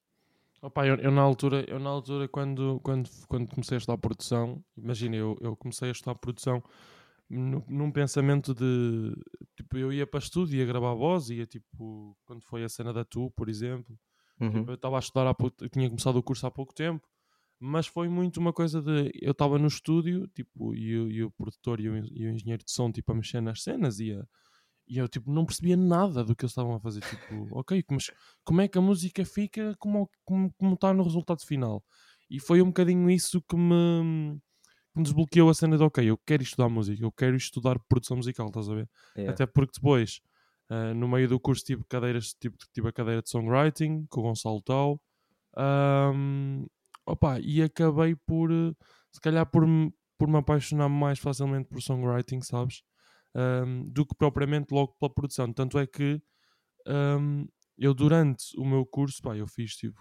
[0.61, 4.63] Opa, eu, eu na altura, eu na altura quando, quando, quando comecei a estudar produção,
[4.77, 6.63] imagina, eu, eu comecei a estudar produção
[7.29, 9.15] no- num pensamento de
[9.57, 13.05] tipo, eu ia para estúdio, ia gravar voz, ia tipo, quando foi a cena da
[13.05, 13.99] Tu, por exemplo,
[14.41, 14.51] Uhum.
[14.51, 17.07] Tipo, eu estava a estudar há pouco, eu tinha começado o curso há pouco tempo,
[17.61, 21.31] mas foi muito uma coisa de eu estava no estúdio, tipo, e, o- e o
[21.31, 24.27] produtor e o, e o engenheiro de som tipo a mexer nas cenas e, a-
[24.87, 28.11] e eu tipo não percebia nada do que eles estavam a fazer, tipo, ok, mas
[28.45, 31.83] como é que a música fica como como como está no resultado final?
[32.31, 34.41] E foi um bocadinho isso que me,
[34.93, 38.17] que me desbloqueou a cena de ok, eu quero estudar música, eu quero estudar produção
[38.17, 38.89] musical, estás a ver?
[39.17, 39.33] Yeah.
[39.33, 40.21] Até porque depois,
[40.69, 44.23] ah, no meio do curso, tive, cadeiras, tive, tive a cadeira de songwriting com o
[44.25, 45.01] Gonçalo Tau.
[45.57, 46.67] Ahm,
[47.07, 48.51] opa, e acabei por,
[49.13, 49.65] se calhar, por,
[50.19, 52.83] por me apaixonar mais facilmente por songwriting, sabes?
[53.35, 55.53] Ahm, do que propriamente logo pela produção.
[55.53, 56.23] Tanto é que
[56.87, 57.47] ahm,
[57.79, 60.01] eu, durante o meu curso, pá, eu fiz tipo.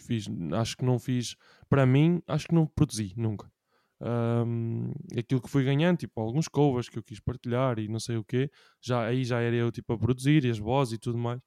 [0.00, 1.36] Fiz, acho que não fiz
[1.68, 3.50] para mim, acho que não produzi nunca.
[4.00, 8.16] Ahm, aquilo que fui ganhando, tipo alguns covers que eu quis partilhar e não sei
[8.18, 8.50] o quê,
[8.82, 11.40] já, aí já era eu tipo a produzir e as vozes e tudo mais.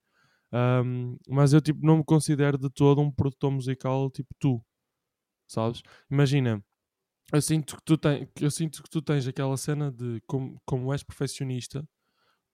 [0.54, 4.64] Ahm, mas eu tipo não me considero de todo um produtor musical tipo tu,
[5.48, 5.82] sabes?
[6.12, 6.64] Imagina,
[7.34, 10.94] eu sinto que tu, tens, eu sinto que tu tens aquela cena de como, como
[10.94, 11.88] és perfeccionista,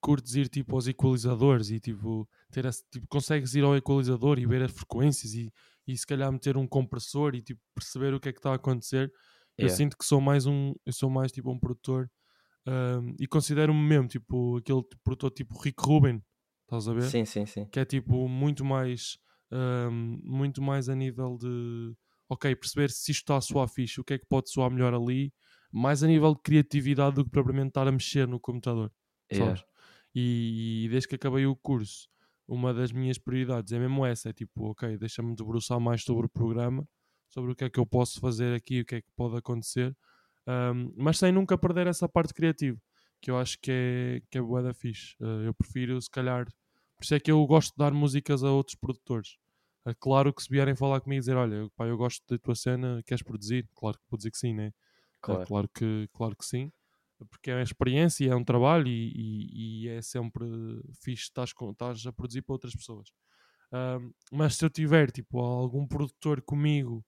[0.02, 4.46] curtes ir tipo aos equalizadores e tipo, ter esse, tipo consegues ir ao equalizador e
[4.46, 5.52] ver as frequências e,
[5.88, 8.56] e se calhar meter um compressor e tipo perceber o que é que está a
[8.56, 9.12] acontecer.
[9.60, 9.78] Eu Yeah.
[9.78, 12.10] sinto que sou mais um, eu sou mais tipo um produtor
[12.68, 16.22] ahm, e considero-me mesmo tipo aquele produtor tipo Rick Rubin,
[16.64, 17.02] estás a ver?
[17.10, 17.72] Sim, sim, sim.
[17.72, 19.18] que é tipo muito mais
[19.52, 21.94] ahm, muito mais a nível de
[22.30, 24.94] ok, perceber se isto está a soar fixe, o que é que pode soar melhor
[24.94, 25.34] ali,
[25.72, 28.92] mais a nível de criatividade do que propriamente estar a mexer no computador,
[29.32, 29.62] Yeah.
[30.14, 32.08] E, e desde que acabei o curso,
[32.48, 36.30] uma das minhas prioridades é mesmo essa, é tipo, ok, deixa-me debruçar mais sobre o
[36.30, 36.88] programa,
[37.30, 39.96] sobre o que é que eu posso fazer aqui, o que é que pode acontecer,
[40.48, 42.78] ahm, mas sem nunca perder essa parte criativa,
[43.22, 45.16] que eu acho que é, que é bué da fixe.
[45.22, 46.46] Eh, eu prefiro, se calhar,
[46.96, 49.38] por isso é que eu gosto de dar músicas a outros produtores.
[49.88, 52.56] É claro que se vierem falar comigo e dizer, olha, pá, eu gosto da tua
[52.56, 53.70] cena, queres produzir?
[53.76, 54.74] Claro que vou dizer que sim, né?
[55.28, 55.46] É Claro.
[55.46, 56.72] claro que, claro que sim,
[57.32, 60.46] porque é uma experiência, é um trabalho e, e- e é sempre
[61.04, 63.10] fixe estás, com, estás a produzir para outras pessoas.
[64.32, 67.06] Mas se eu tiver tipo algum produtor comigo,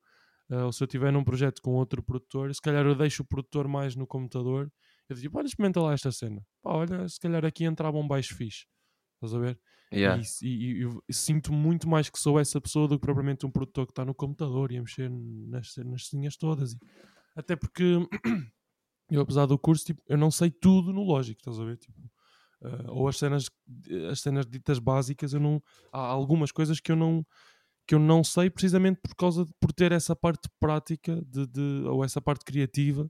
[0.51, 3.27] ah, ou se eu tiver num projeto com outro produtor, se calhar eu deixo o
[3.27, 4.71] produtor mais no computador.
[5.09, 6.45] Eu digo, olha, experimenta lá esta cena.
[6.61, 8.65] Pá, olha, se calhar aqui entrava um baixo fixe.
[9.17, 9.59] Estás a ver?
[9.93, 10.21] Yeah.
[10.41, 13.85] E, e- e sinto muito mais que sou essa pessoa do que propriamente um produtor
[13.85, 16.75] que está no computador e a mexer nas, nas linhas todas.
[17.35, 17.83] Até porque
[19.09, 21.77] eu, apesar do curso, tipo, eu não sei tudo no Logic, estás a ver?
[21.77, 21.99] Tipo,
[22.63, 23.49] ah, ou as cenas,
[24.11, 27.25] as cenas ditas básicas, eu não, há algumas coisas que eu não
[27.87, 31.83] que eu não sei precisamente por causa de por ter essa parte prática de, de-
[31.87, 33.09] ou essa parte criativa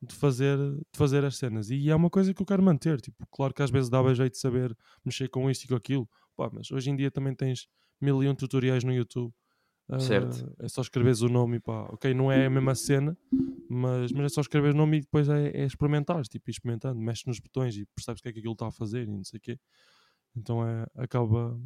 [0.00, 1.70] de fazer, de fazer as cenas.
[1.70, 3.00] E é uma coisa que eu quero manter.
[3.00, 6.08] Tipo, claro que às vezes dava jeito de saber mexer com isto e com aquilo,
[6.36, 7.66] Pá, mas hoje em dia também tens
[8.00, 9.32] mil e um tutoriais no YouTube.
[9.90, 10.54] Ah, Certo.
[10.60, 13.16] é só escreveres o nome e pá, ok, não é a mesma cena,
[13.68, 17.24] mas, mas é só escrever o nome e depois é, é experimentar, tipo, experimentando, mexes
[17.24, 19.38] nos botões e percebes o que é que aquilo está a fazer e não sei
[19.38, 19.58] o quê.
[20.36, 21.58] Então é, acaba,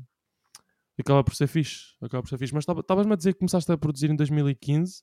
[0.99, 2.55] acaba por ser fixe, acaba por ser fixe.
[2.55, 5.03] Mas estava- estavas-me a dizer que começaste a produzir em 2015,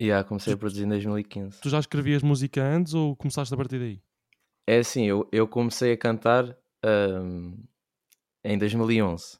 [0.00, 1.60] Yeah, comecei a produzir em 2015.
[1.60, 4.00] Tu já escrevias música antes ou começaste a partir daí?
[4.66, 7.56] É assim, eu, eu comecei a cantar hum,
[8.44, 9.38] em 2011.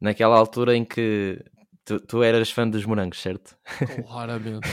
[0.00, 1.44] Naquela altura em que
[1.84, 3.56] tu, tu eras fã dos morangos, certo?
[4.06, 4.68] Claramente.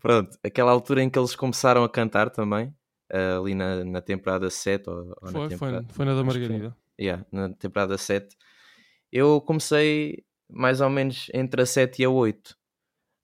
[0.00, 2.74] Pronto, aquela altura em que eles começaram a cantar também,
[3.10, 5.86] eh, ali na, na temporada 7 ou, ou na foi, foi, temporada...
[5.90, 6.48] foi na da acho que foi.
[6.48, 6.76] Margarida.
[7.00, 8.36] Yeah, na temporada 7.
[9.12, 12.56] Eu comecei mais ou menos entre a 7 e a 8.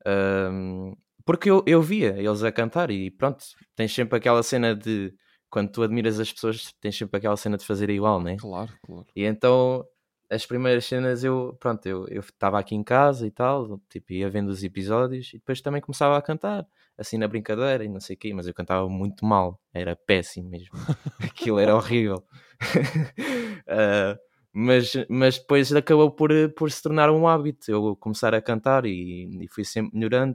[0.07, 3.45] Hum, porque eu, eu via eles a cantar e pronto,
[3.77, 5.13] tens sempre aquela cena de
[5.51, 8.37] quando tu admiras as pessoas, tens sempre aquela cena de fazer igual, né?
[8.39, 9.07] Claro, claro.
[9.15, 9.85] E então
[10.31, 14.49] as primeiras cenas eu, pronto, eu estava aqui em casa e tal, tipo, ia vendo
[14.51, 16.67] os episódios e depois também começava a cantar,
[16.99, 20.49] assim na brincadeira e não sei o quê, mas eu cantava muito mal, era péssimo
[20.51, 20.73] mesmo,
[21.21, 22.23] aquilo era horrível.
[23.71, 24.19] Ah,
[24.61, 29.29] mas, mas depois acabou por, por se tornar um hábito, eu começar a cantar e,
[29.41, 30.35] e fui sempre melhorando.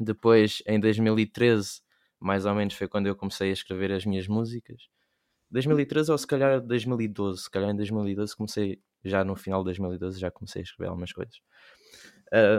[0.00, 1.82] Depois, em 2013,
[2.18, 4.88] mais ou menos foi quando eu comecei a escrever as minhas músicas.
[5.50, 10.18] 2013 ou se calhar 2012, se calhar em 2012 comecei, já no final de 2012
[10.18, 11.34] já comecei a escrever algumas coisas.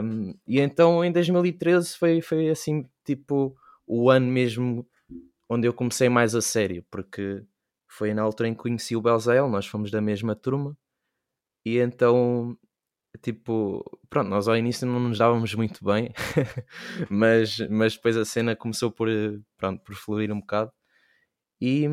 [0.03, 4.87] Um, e então em 2013 foi, foi assim, tipo, o ano mesmo
[5.49, 7.43] onde eu comecei mais a sério, porque
[7.97, 10.77] foi na altura em que conheci o Belzael, nós fomos da mesma turma,
[11.65, 12.57] e então,
[13.23, 16.11] tipo, pronto, nós ao início não nos dávamos muito bem,
[17.09, 19.09] mas, mas depois a cena começou por,
[19.57, 20.71] pronto, por fluir um bocado,
[21.61, 21.85] e,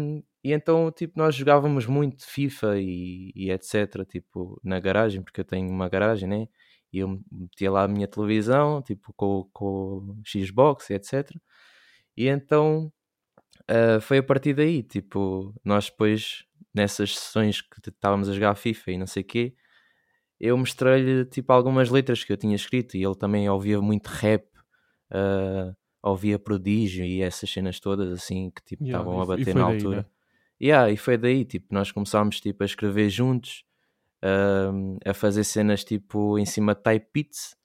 [0.45, 5.45] e então, tipo, nós jogávamos muito FIFA e, e etc, tipo, na garagem, porque eu
[5.45, 6.49] tenho uma garagem, né?
[6.93, 11.31] E eu metia lá a minha televisão, tipo, com, com o Xbox e etc.
[12.17, 12.93] E então
[13.71, 16.45] Uh, foi a partir daí, tipo, nós depois,
[16.75, 19.55] nessas sessões que estávamos a jogar FIFA e não sei o quê,
[20.41, 24.45] eu mostrei-lhe, tipo, algumas letras que eu tinha escrito e ele também ouvia muito rap,
[25.13, 29.55] uh, ouvia prodígio e essas cenas todas, assim, que, tipo, Yeah, estavam e a bater
[29.55, 29.97] na daí, altura.
[29.99, 30.07] né?
[30.61, 33.65] Yeah, e foi daí, tipo, nós começámos, tipo, a escrever juntos,
[34.25, 37.57] uh, a fazer cenas, tipo, em cima de type beats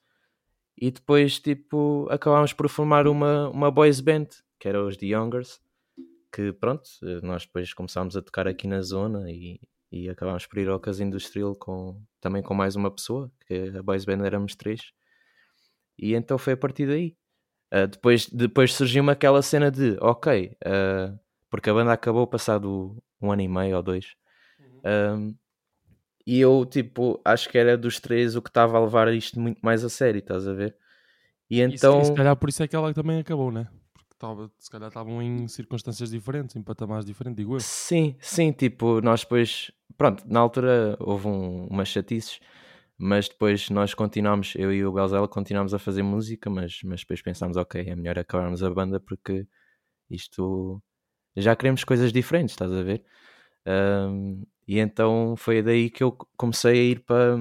[0.80, 5.60] e depois, tipo, acabámos por formar uma, uma boys band, que era os The Youngers,
[6.32, 9.60] que pronto, eh, nós depois começámos a tocar aqui na zona e,
[9.90, 13.82] e acabámos por ir ao Casa Industrial com, também com mais uma pessoa, que a
[13.82, 14.92] boys band éramos três,
[15.98, 17.16] e então foi a partir daí.
[17.70, 21.14] Ah, depois, depois surgiu-me aquela cena de, ok, ah,
[21.50, 24.14] porque a banda acabou passado um ano e meio ou dois,
[24.84, 25.16] ah,
[26.26, 29.60] e eu, tipo, acho que era dos três o que estava a levar isto muito
[29.62, 30.76] mais a sério, estás a ver?
[31.48, 32.04] E se- então.
[32.04, 33.66] se calhar por isso é que ela também acabou, né?
[34.18, 37.60] Tava, se calhar estavam em circunstâncias diferentes, em patamares diferentes, digo eu.
[37.60, 42.40] Sim, sim, tipo, nós depois, pronto, na altura houve um, umas chatices,
[42.98, 47.22] mas depois nós continuámos, eu e o Belzela continuámos a fazer música, mas, mas depois
[47.22, 49.46] pensámos, ok, é melhor acabarmos a banda porque
[50.10, 50.82] isto
[51.36, 53.04] já queremos coisas diferentes, estás a ver?
[53.66, 57.36] Ahm, e então foi daí que eu comecei a ir para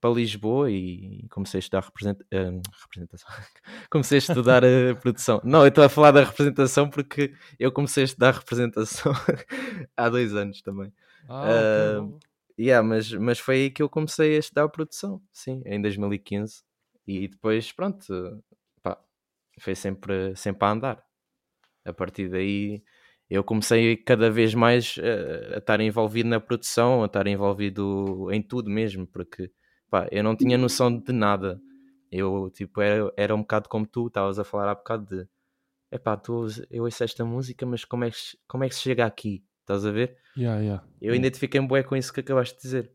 [0.00, 3.28] para Lisboa e comecei a estudar representa- ahm, representação.
[3.90, 5.40] comecei a estudar a produção.
[5.44, 9.12] Não, eu estou a falar da representação porque eu comecei a estudar representação
[9.96, 10.92] há dois anos também.
[11.28, 12.18] Ah, boa.
[12.58, 16.62] Yeah, mas, mas foi aí que eu comecei a estudar produção, sim, em 2015.
[17.06, 18.42] E depois, pronto,
[18.82, 18.98] pá,
[19.60, 21.04] foi sempre, sempre a andar.
[21.84, 22.82] A partir daí
[23.28, 28.42] eu comecei cada vez mais eh, a estar envolvido na produção, a estar envolvido em
[28.42, 29.50] tudo mesmo, porque
[29.92, 31.60] pá, eu não tinha noção de nada.
[32.10, 35.28] Eu tipo, era, era um bocado como tu, estavas a falar há bocado de
[35.90, 38.80] epá, tu, eu ouço esta música, mas como é, que, se- como é que se
[38.82, 39.44] chega aqui?
[39.60, 40.16] Estás a ver?
[40.36, 40.84] Yeah, yeah.
[41.00, 42.92] Eu identifiquei-me bué com isso que acabaste de dizer.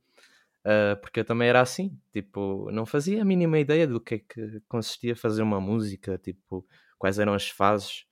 [0.66, 4.20] Ah, porque eu também era assim, tipo, não fazia a mínima ideia do que é
[4.20, 6.66] que consistia fazer uma música, tipo,
[6.98, 8.06] quais eram as fases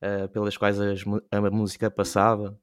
[0.00, 2.58] ah, pelas quais as a música passava.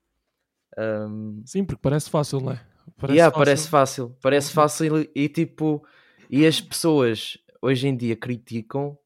[0.78, 2.69] Ahm, Sim, porque parece fácil, não é?
[2.98, 3.46] Parece yeah, fácil.
[3.46, 5.86] parece fácil, parece fácil e tipo,
[6.30, 8.98] e as pessoas hoje em dia criticam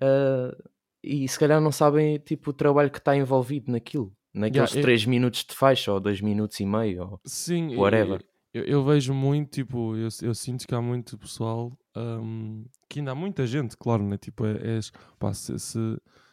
[0.00, 0.56] ah,
[1.02, 5.06] e se calhar não sabem tipo o trabalho que está envolvido naquilo, naqueles eu- 3
[5.06, 7.02] minutos de faixa ou 2 minutos e meio.
[7.02, 7.20] Ou...
[7.24, 8.24] Sim, Whatever.
[8.52, 13.12] Eu, eu vejo muito, tipo, eu, eu sinto que há muito pessoal, hum, que ainda
[13.12, 14.16] há muita gente, claro, né?
[14.16, 15.78] Tipo, é- és, pá, se, se,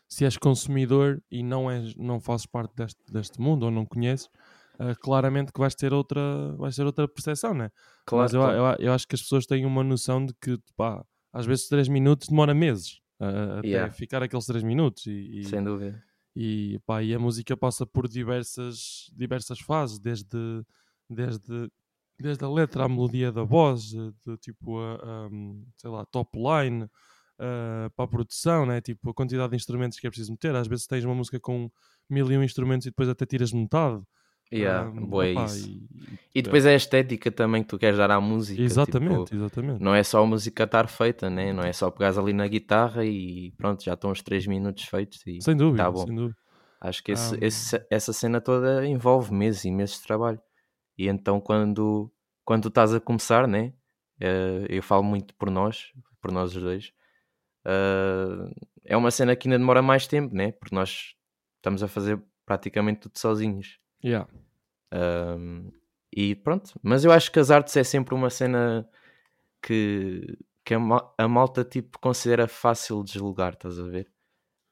[0.08, 4.30] se és consumidor e não, és, não fazes parte deste, deste mundo ou não conheces,
[4.80, 7.70] ah, claramente que vais ter outra, vais ter outra percepção, né?
[8.06, 8.58] Claro, Mas eu, claro.
[8.58, 11.88] eu, eu acho que as pessoas têm uma noção de que, pá, às vezes 3
[11.88, 13.94] minutos demora meses ah, até Yeah.
[13.94, 16.04] ficar aqueles 3 minutos e, e- sem dúvida.
[16.36, 20.64] e, pá, e a música passa por diversas, diversas fases, desde,
[21.10, 21.70] desde,
[22.20, 24.96] desde a letra à melodia da voz, de, tipo a,
[25.28, 25.30] a,
[25.78, 28.82] sei lá, top line, uh, para a produção, né?
[28.82, 30.56] tipo a quantidade de instrumentos que é preciso meter.
[30.56, 31.70] Às vezes tens uma música com
[32.10, 34.02] mil e um instrumentos e depois até tiras metade.
[34.54, 35.68] Yeah, Um, boa opá, isso.
[35.70, 35.84] e-
[36.36, 38.62] E depois é a estética também que tu queres dar à música.
[38.62, 39.82] Exatamente, tipo, exatamente.
[39.82, 41.54] não é só a música estar feita, né?
[41.54, 45.26] não é só pegares ali na guitarra e pronto, já estão os 3 minutos feitos.
[45.28, 46.06] E Sem dúvida, tá bom.
[46.06, 46.36] sem dúvida.
[46.82, 50.42] acho que esse- Um, esse- essa cena toda envolve meses e meses de trabalho.
[50.98, 52.12] E então quando,
[52.44, 53.74] quando estás a começar, né?
[54.20, 56.92] eh, eu falo muito por nós, por nós os dois,
[57.66, 58.54] eh,
[58.86, 60.52] é uma cena que ainda demora mais tempo, né?
[60.52, 61.16] Porque nós
[61.58, 63.80] estamos a fazer praticamente tudo sozinhos.
[64.04, 64.28] Yeah.
[64.94, 65.72] Um,
[66.16, 68.88] e pronto, mas eu acho que as artes é sempre uma cena
[69.64, 70.80] que, que a,
[71.18, 74.12] a malta tipo considera fácil de julgar, estás a ver?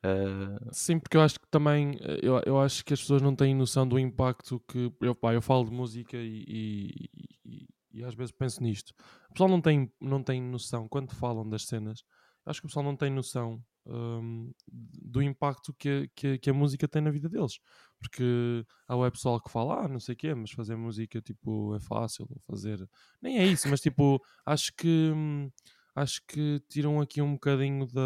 [0.06, 3.36] Uh, Sim, porque eu acho que também eh, eu, eu acho que as pessoas não
[3.36, 7.10] têm noção do impacto que eu, pá, eu falo de música e, e,
[7.46, 8.94] e- e às vezes penso nisto.
[9.30, 12.04] O pessoal não tem, não tem noção quando falam das cenas.
[12.46, 16.54] Acho que o pessoal não tem noção hum, do impacto que, a- que, que a
[16.54, 17.60] música tem na vida deles.
[18.00, 21.76] Porque há o pessoal que fala, ah, não sei o quê, mas fazer música tipo
[21.76, 22.88] é fácil, ou fazer.
[23.22, 25.50] Nem é isso, mas tipo, acho que hum,
[25.96, 28.02] acho que tiram aqui um bocadinho da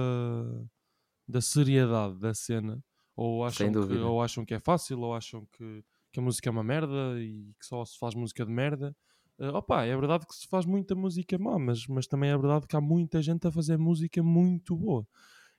[1.27, 2.83] da seriedade da cena,
[3.15, 6.51] ou acham, que, ou acham que é fácil, ou acham que, que a música é
[6.51, 8.95] uma merda e que só se faz música de merda.
[9.39, 12.67] Eh, opa, é verdade que se faz muita música má, mas, mas também é verdade
[12.67, 15.07] que há muita gente a fazer música muito boa.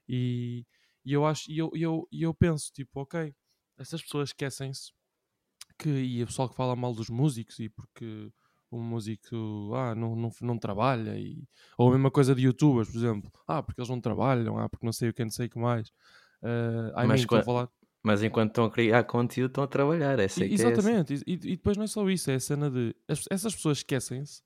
[0.08, 0.66] E,
[1.04, 3.34] e eu acho, e eu, e eu, eu penso, tipo, ok,
[3.78, 4.92] essas pessoas esquecem-se
[5.78, 8.30] que, e o pessoal que fala mal dos músicos, e porque
[8.70, 12.98] o músico ah, não, não, não trabalha, e, ou a mesma coisa de youtubers, por
[12.98, 15.50] exemplo, ah, porque eles não trabalham, ah, porque não sei o que, não sei o
[15.50, 15.90] que mais.
[16.42, 17.68] Uh, I Mas mean, falar,
[18.06, 20.16] mas enquanto estão a criar conteúdo, estão a trabalhar.
[20.20, 20.68] Essa é e- que é essa.
[20.68, 23.78] Exatamente, e, e- depois não é só isso, é a cena de as- essas pessoas
[23.78, 24.40] esquecem-se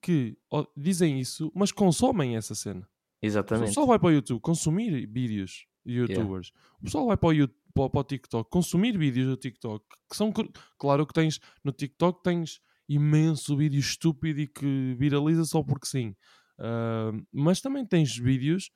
[0.00, 0.36] que
[0.76, 2.80] dizem isso, mas consomem essa cena.
[3.22, 3.66] O Exatamente.
[3.68, 6.52] pessoal vai para o YouTube consumir vídeos de youtubers.
[6.80, 9.84] O pessoal vai para o, YouTube, para, o- para o TikTok consumir vídeos do TikTok.
[10.10, 10.32] Que são,
[10.78, 16.14] claro que tens no TikTok tens imenso vídeo estúpido e que viraliza só porque sim.
[16.58, 18.70] Ah, mas também tens vídeos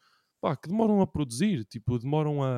[0.49, 2.49] pá, que demoram a produzir, tipo, demoram a,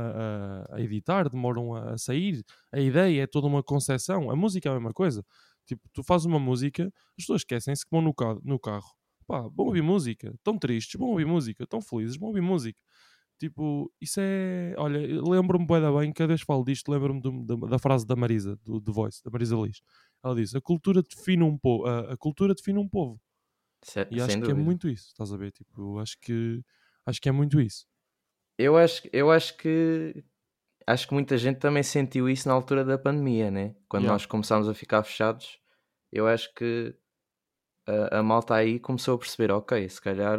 [0.70, 2.44] a- a editar, demoram a, a sair.
[2.72, 4.30] A ideia é toda uma concepção.
[4.30, 5.24] A música é a mesma coisa.
[5.66, 6.86] Tipo, tu fazes uma música,
[7.18, 8.88] as pessoas esquecem-se que vão no carro, no carro.
[9.26, 10.32] Pá, vão ouvir música.
[10.34, 11.64] Estão tristes, vão ouvir música.
[11.64, 12.78] Estão felizes, vão ouvir música.
[13.38, 14.74] Tipo, isso é.
[14.78, 17.20] Olha, lembro-me bué da bem, cada vez que falo disto, lembro-me
[17.68, 19.80] da, frase da Marisa, do The Voice, da Marisa Liz.
[20.24, 21.86] Ela disse: A cultura define um povo.
[21.86, 23.20] A, a cultura define um povo.
[23.84, 24.64] Se- E acho sem que é dúvida.
[24.64, 25.52] muito isso, estás a ver?
[25.52, 26.62] Tipo, acho que,
[27.08, 27.86] acho que é muito isso.
[28.58, 30.24] Eu acho, eu acho que
[30.86, 33.74] acho que muita gente também sentiu isso na altura da pandemia, né?
[33.88, 34.14] Quando Yeah.
[34.14, 35.60] nós começámos a ficar fechados,
[36.10, 36.94] eu acho que
[37.86, 40.38] a, a malta aí começou a perceber, ok, se calhar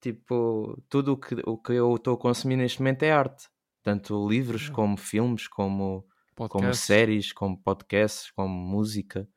[0.00, 3.48] tipo, tudo o que, o que eu estou a consumir neste momento é arte.
[3.82, 4.76] Tanto livros Yeah.
[4.76, 6.06] como filmes, como,
[6.48, 9.28] como séries, como podcasts, como música.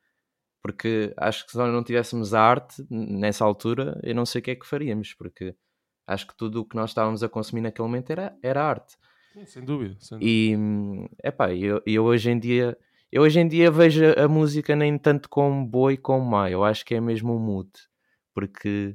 [0.62, 4.44] Porque acho que se nós não tivéssemos a arte nessa altura, eu não sei o
[4.44, 5.54] que é que faríamos, porque
[6.08, 8.96] acho que tudo o que nós estávamos a consumir naquele momento era, era arte.
[9.32, 9.96] Sim, sem dúvida.
[10.00, 10.30] Sem dúvida.
[10.30, 10.56] E
[11.22, 12.76] epá, eu, eu hoje em dia
[13.10, 16.62] eu hoje em dia vejo a música nem tanto como boa e como má, eu
[16.62, 17.70] acho que é mesmo um mood,
[18.34, 18.94] porque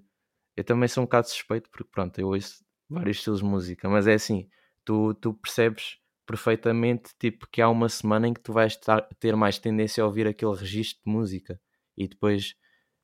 [0.55, 4.05] eu também sou um bocado suspeito, porque pronto, eu ouço vários estilos de música, mas
[4.05, 4.47] é assim,
[4.85, 5.97] tu, tu percebes
[6.27, 8.79] perfeitamente tipo que há uma semana em que tu vais
[9.19, 11.59] ter mais tendência a ouvir aquele registro de música
[11.97, 12.55] e depois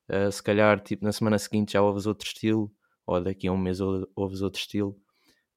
[0.08, 2.72] ah, se calhar tipo na semana seguinte já ouves outro estilo,
[3.12, 4.96] ou daqui a um mês ou- ouves outro estilo,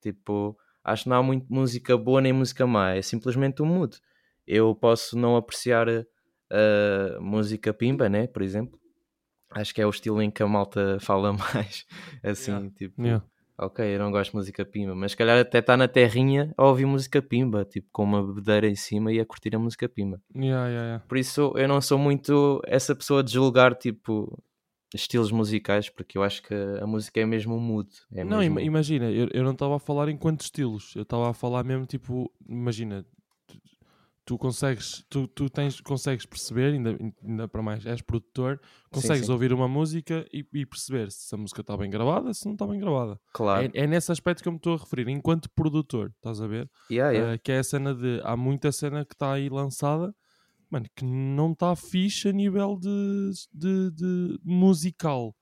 [0.01, 3.97] tipo acho que não há muito música boa nem música má, é simplesmente um mood.
[4.45, 8.27] Eu posso não apreciar a música pimba, né?
[8.27, 8.77] Por exemplo,
[9.51, 11.85] acho que é o estilo em que a malta fala mais.
[12.23, 12.69] Assim, Yeah.
[12.75, 13.25] tipo, Yeah.
[13.57, 16.65] ok, eu não gosto de música pimba, mas se calhar até está na terrinha a
[16.67, 20.19] ouvir música pimba, tipo, com uma bebedeira em cima e a curtir a música pimba.
[20.35, 21.05] Yeah, yeah, yeah.
[21.07, 24.37] Por isso eu não sou muito essa pessoa de julgar, tipo,
[24.93, 27.89] estilos musicais, porque eu acho que a música é mesmo um mood.
[28.11, 28.59] É não, mesmo...
[28.59, 31.85] ima- imagina, eu, eu não estava a falar enquanto estilos, eu estava a falar mesmo
[31.85, 33.05] tipo, imagina,
[33.47, 33.57] tu,
[34.25, 38.61] tu consegues, tu, tu tens, consegues perceber, ainda, ainda para mais, és produtor,
[38.91, 39.31] consegues sim.
[39.31, 42.65] ouvir uma música e, e perceber se a música está bem gravada, se não está
[42.65, 43.19] bem gravada.
[43.33, 43.71] Claro.
[43.73, 46.69] É, é nesse aspecto que eu me estou a referir, enquanto produtor, estás a ver?
[46.89, 47.35] Yeah, yeah.
[47.35, 48.21] Uh, que é a cena de.
[48.23, 50.13] Há muita cena que está aí lançada,
[50.73, 55.35] mano, que não está fixe a nível de, de, de musical.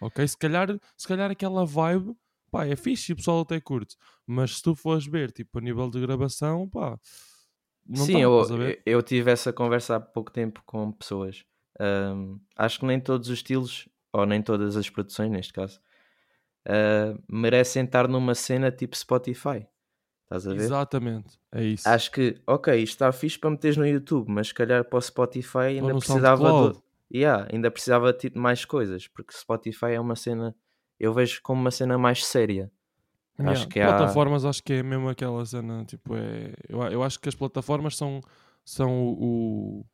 [0.00, 0.26] Ok?
[0.26, 2.14] Se calhar, se calhar aquela vibe,
[2.50, 3.96] pá, é fixe e o pessoal até curte.
[4.24, 6.98] Mas se tu fores ver, tipo, a nível de gravação, pá,
[7.84, 8.42] não Sim, tá, eu,
[8.84, 11.44] eu tive essa conversa há pouco tempo com pessoas.
[11.80, 15.80] Ahm, acho que nem todos os estilos, ou nem todas as produções, neste caso,
[16.66, 19.66] uh, merecem estar numa cena tipo Spotify.
[20.26, 20.60] Estás a ver?
[20.62, 21.88] Exatamente, é isso.
[21.88, 25.00] Acho que, ok, isto está fixe para meteres no YouTube, mas se calhar para o
[25.00, 30.16] Spotify ainda precisava de, yeah, ainda precisava de tipo, mais coisas, porque Spotify é uma
[30.16, 30.54] cena,
[30.98, 32.70] eu vejo como uma cena mais séria.
[33.38, 37.02] Yeah, Acho que há- plataformas acho que é mesmo aquela cena, tipo, é, eu, eu
[37.02, 38.20] acho que as plataformas são,
[38.64, 39.86] são o, o-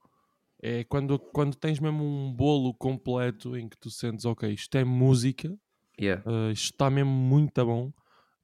[0.62, 4.84] é quando, quando tens mesmo um bolo completo em que tu sentes, ok, isto é
[4.84, 5.52] música,
[6.00, 6.22] Yeah.
[6.26, 7.92] uh, isto está mesmo muito bom,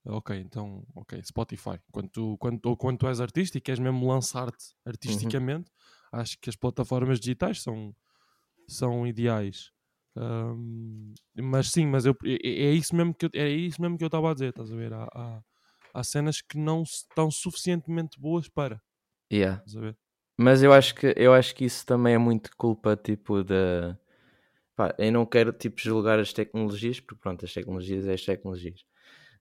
[0.04, 1.78] ok, então, ok, Spotify.
[1.92, 5.70] Quando tu, quando, ou quando tu és artista e queres mesmo lançar-te artisticamente,
[6.12, 7.94] acho que as plataformas digitais são,
[8.68, 9.70] são ideais.
[10.16, 14.04] Um, mas sim, mas eu, é, é isso mesmo que eu, é isso mesmo que
[14.04, 14.92] eu estava a dizer, estás a ver?
[14.92, 15.42] Há, há,
[15.94, 18.82] há cenas que não estão suficientemente boas para,
[19.30, 19.60] Yeah.
[19.66, 19.98] estás a ver?
[20.38, 23.98] Mas eu acho que eu acho que isso também é muito culpa tipo da
[24.76, 28.84] pá, eu não quero tipo julgar as tecnologias, porque pronto, as tecnologias é as tecnologias.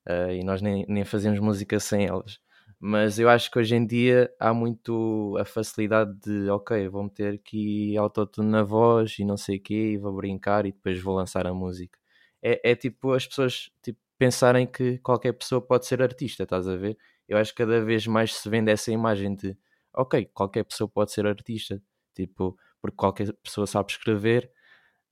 [0.07, 2.39] Ah, e nós nem, nem fazemos música sem elas.
[2.79, 7.33] Mas eu acho que hoje em dia há muito a facilidade de ok, vou meter
[7.35, 11.15] aqui autotune na voz e não sei o quê, e vou brincar e depois vou
[11.15, 11.97] lançar a música.
[12.41, 16.75] É, é tipo as pessoas tipo, pensarem que qualquer pessoa pode ser artista, estás a
[16.75, 16.97] ver?
[17.27, 19.57] Eu acho que cada vez mais se vende essa imagem de
[19.93, 21.81] ok, qualquer pessoa pode ser artista,
[22.15, 24.51] tipo, porque qualquer pessoa sabe escrever,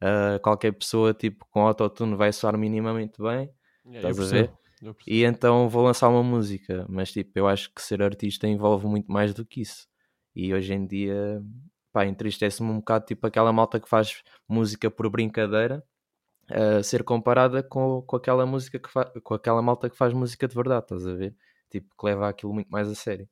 [0.02, 3.52] ah, qualquer pessoa tipo com autotune vai soar minimamente bem,
[3.86, 4.52] Yeah, Estás a ver?
[5.08, 9.12] E então vou lançar uma música, mas tipo, eu acho que ser artista envolve muito
[9.12, 9.88] mais do que isso.
[10.36, 11.42] E hoje em dia,
[11.94, 15.84] pá, entristece-me um bocado tipo aquela malta que faz música por brincadeira,
[16.50, 18.90] a ser comparada com, com aquela música que
[19.22, 21.36] com aquela malta que faz música de verdade, estás a ver?
[21.70, 23.28] Tipo, que leva aquilo muito mais a sério.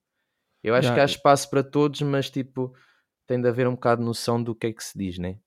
[0.63, 2.73] Eu acho que há espaço para todos, mas tipo,
[3.27, 5.37] tem de haver um bocado de noção do que é que se diz, né?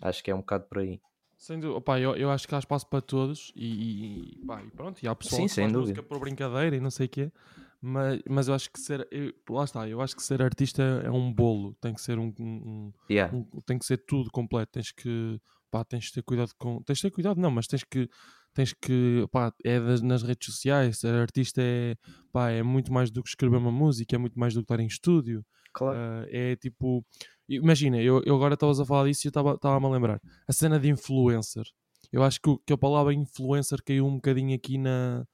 [0.00, 1.00] Acho que é um bocado por aí.
[1.38, 4.70] Sem dúvida, opá, eu, eu acho que há espaço para todos e, e, pá, e
[4.72, 7.32] pronto, e há pessoal Sim, que faz música por brincadeira e não sei o quê,
[7.80, 11.10] mas, mas eu acho que ser, eu- lá está, eu acho que ser artista é
[11.10, 13.32] um bolo, tem que ser um, um- Yeah.
[13.36, 16.98] um- tem que ser tudo completo, tens que, pá, tens de ter cuidado com, tens
[16.98, 18.08] de ter cuidado não, mas tens que,
[18.52, 21.94] tens que, pá, é das- nas redes sociais, ser artista é,
[22.32, 24.80] pá, é muito mais do que escrever uma música, é muito mais do que estar
[24.80, 25.96] em estúdio, Claro.
[25.96, 27.04] Uh, é tipo,
[27.48, 30.20] imagina, eu, eu agora estavas a falar disso e eu estava-me a lembrar.
[30.46, 31.64] A cena de influencer.
[32.12, 35.26] Eu acho que, que a palavra influencer caiu um bocadinho aqui na.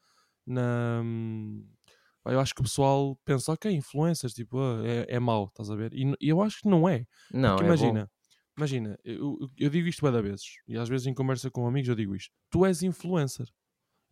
[0.47, 1.67] na hum,
[2.27, 5.77] eu acho que o pessoal pensa, ok, influencers, tipo, ah, é, é mau, estás a
[5.77, 5.93] ver?
[5.95, 7.05] E eu acho que não é.
[7.31, 8.09] Não, Porque é imagina, bom.
[8.57, 11.89] imagina, eu, eu- eu digo isto várias vezes, e às vezes em conversa com amigos
[11.91, 13.47] eu digo isto: tu és influencer.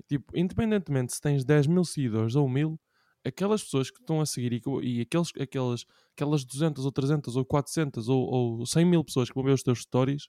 [0.09, 2.79] Tipo, independentemente se tens 10 mil seguidores ou mil,
[3.25, 7.45] aquelas pessoas que estão a seguir e, e aqueles, aquelas, aquelas 200 ou 300 ou
[7.45, 10.29] 400 ou, ou 100 mil pessoas que vão ver os teus stories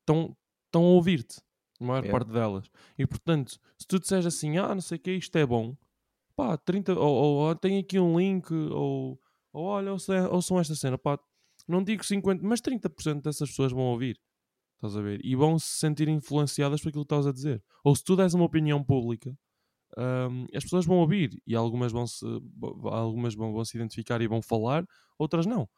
[0.00, 0.36] estão,
[0.66, 1.40] estão a ouvir-te,
[1.80, 2.10] a maior Yeah.
[2.10, 2.68] parte delas.
[2.98, 5.76] E portanto, se tu disseres assim, ah, não sei o que, isto é bom,
[6.36, 9.20] pá, 30, ou, ou, "Ah, tem aqui um link, ou,
[9.52, 11.18] ou olha, ouçam, ouçam esta cena, pá,
[11.68, 14.20] não digo 50, mas 30% dessas pessoas vão ouvir.
[14.76, 15.20] Estás a ver?
[15.24, 17.62] E vão se sentir influenciadas por aquilo que estás a dizer.
[17.84, 19.36] Ou se tu des uma opinião pública,
[19.98, 22.24] hum, as pessoas vão ouvir e algumas vão se,
[22.90, 24.84] algumas vão, vão se identificar e vão falar,
[25.18, 25.68] outras não.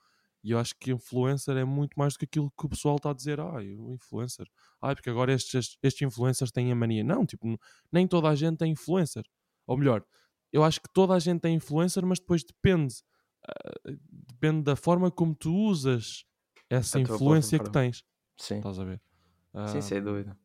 [0.42, 3.10] E eu acho que influencer é muito mais do que aquilo que o pessoal está
[3.10, 3.40] a dizer.
[3.40, 4.46] Ah, o influencer.
[4.80, 7.02] Ah, porque agora estes, estes influencers têm a mania.
[7.02, 7.58] Não, tipo,
[7.92, 9.24] nem toda a gente é influencer.
[9.66, 10.04] Ou melhor,
[10.52, 12.94] eu acho que toda a gente é influencer, mas depois depende.
[13.48, 13.90] ah,
[14.30, 16.24] depende da forma como tu usas
[16.70, 18.04] essa A influência que tens.
[18.36, 19.00] Sim, Estás a ver?
[19.64, 20.36] sim, sem dúvida.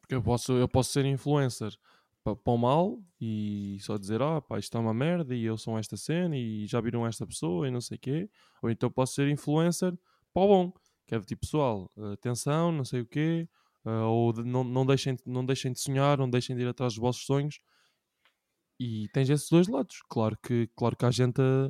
[0.00, 1.72] porque eu posso, eu posso ser influencer
[2.24, 5.78] para, o mal e só dizer, ah, pá, isto é uma merda e eu sou
[5.78, 8.30] esta cena e já viram esta pessoa e não sei o quê.
[8.62, 9.92] Ou então posso ser influencer
[10.32, 10.72] para o bom,
[11.06, 13.48] que é do tipo, pessoal, atenção, não sei o quê,
[13.84, 17.00] ah, ou não, não, deixem, não deixem de sonhar, não deixem de ir atrás dos
[17.00, 17.58] vossos sonhos.
[18.78, 20.00] E tens esses dois lados.
[20.08, 21.66] Claro que, claro que há gente a,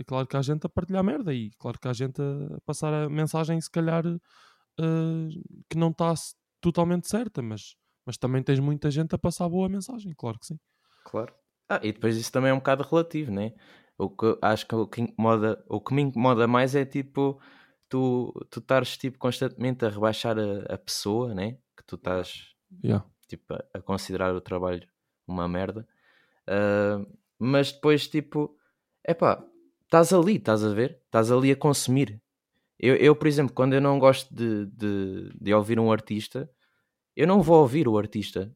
[0.00, 2.92] a- claro que há gente a partilhar merda e claro que há gente a passar
[2.92, 5.28] a mensagem, se calhar, ah,
[5.68, 6.14] que não está
[6.60, 10.58] totalmente certa, mas, mas também tens muita gente a passar boa mensagem, claro que sim.
[11.04, 11.32] Claro.
[11.68, 13.52] Ah, e depois isso também é um bocado relativo, né?
[13.96, 17.40] O que acho que o que incomoda, o que me incomoda mais é tipo
[17.88, 21.58] tu, tu estares tipo constantemente a rebaixar a, a pessoa, né?
[21.76, 23.04] Que tu estás Yeah.
[23.28, 24.86] tipo, a, a considerar o trabalho
[25.26, 25.86] uma merda.
[26.46, 27.04] Ah,
[27.38, 28.56] mas depois, tipo,
[29.06, 29.44] epá,
[29.84, 31.00] estás ali, estás a ver?
[31.06, 32.20] Estás ali a consumir.
[32.78, 36.50] Eu, eu, por exemplo, quando eu não gosto de, de, de ouvir um artista,
[37.16, 38.54] eu não vou ouvir o artista.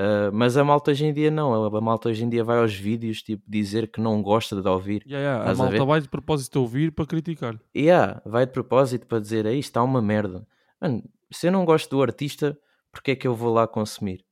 [0.00, 1.52] Ah, mas a malta hoje em dia não.
[1.52, 4.68] A, a malta hoje em dia vai aos vídeos tipo, dizer que não gosta de
[4.68, 5.02] ouvir.
[5.06, 5.84] Yeah, yeah, A a malta ver?
[5.84, 7.60] vai de propósito ouvir para criticar.
[7.74, 10.46] E ah, vai de propósito para dizer aí está uma merda.
[10.80, 12.58] Mano, se eu não gosto do artista,
[12.90, 14.24] porque é que eu vou lá consumir?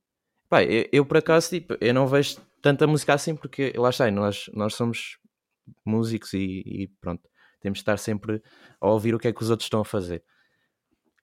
[0.49, 4.09] Pá, eu, eu, por acaso, tipo, eu não vejo tanta música assim porque lá está,
[4.09, 5.19] nós, nós somos
[5.85, 7.21] músicos e, e pronto,
[7.61, 8.41] temos de estar sempre
[8.81, 10.23] a ouvir o que é que os outros estão a fazer.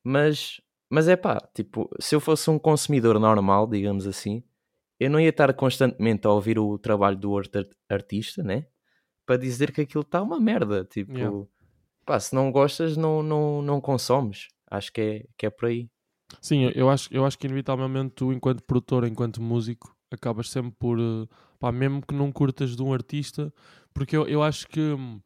[0.04, 0.60] Mas,
[0.90, 4.42] mas é pá, tipo, se eu fosse um consumidor normal, digamos assim,
[4.98, 8.66] eu não ia estar constantemente a ouvir o trabalho do outro artista, né?
[9.26, 10.84] Para dizer que aquilo está uma merda.
[10.84, 11.46] Tipo, yeah.
[12.04, 14.48] pá, se não gostas, não, não, não consomes.
[14.70, 15.90] Acho que é, que é por aí.
[16.40, 20.98] Sim, eu acho, eu acho que inevitavelmente tu, enquanto produtor, enquanto músico, acabas sempre por,
[20.98, 21.26] eh,
[21.58, 23.52] pá, mesmo que não curtas de um artista,
[23.94, 25.20] porque eu, eu acho que, hum,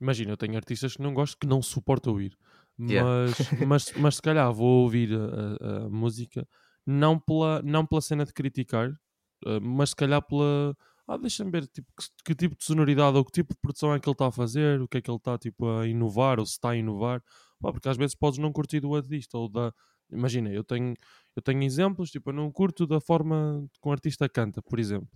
[0.00, 2.36] imagina, eu tenho artistas que não gosto, que não suporto ouvir,
[2.78, 3.08] yeah.
[3.08, 6.46] mas, mas, mas se calhar vou ouvir a, a, música
[6.86, 8.90] não pela, não pela cena de criticar,
[9.46, 10.76] eh, mas se calhar pela.
[11.06, 14.00] Ah, deixa-me ver tipo, que, que, tipo de sonoridade ou que tipo de produção é
[14.00, 16.46] que ele está a fazer, o que é que ele está tipo, a inovar ou
[16.46, 17.22] se está a inovar.
[17.60, 19.72] Pá, porque às vezes podes não curtir do artista ou da.
[20.10, 20.94] Imagina, eu tenho,
[21.34, 25.08] eu tenho exemplos, tipo, eu não curto da forma que um artista canta, por exemplo.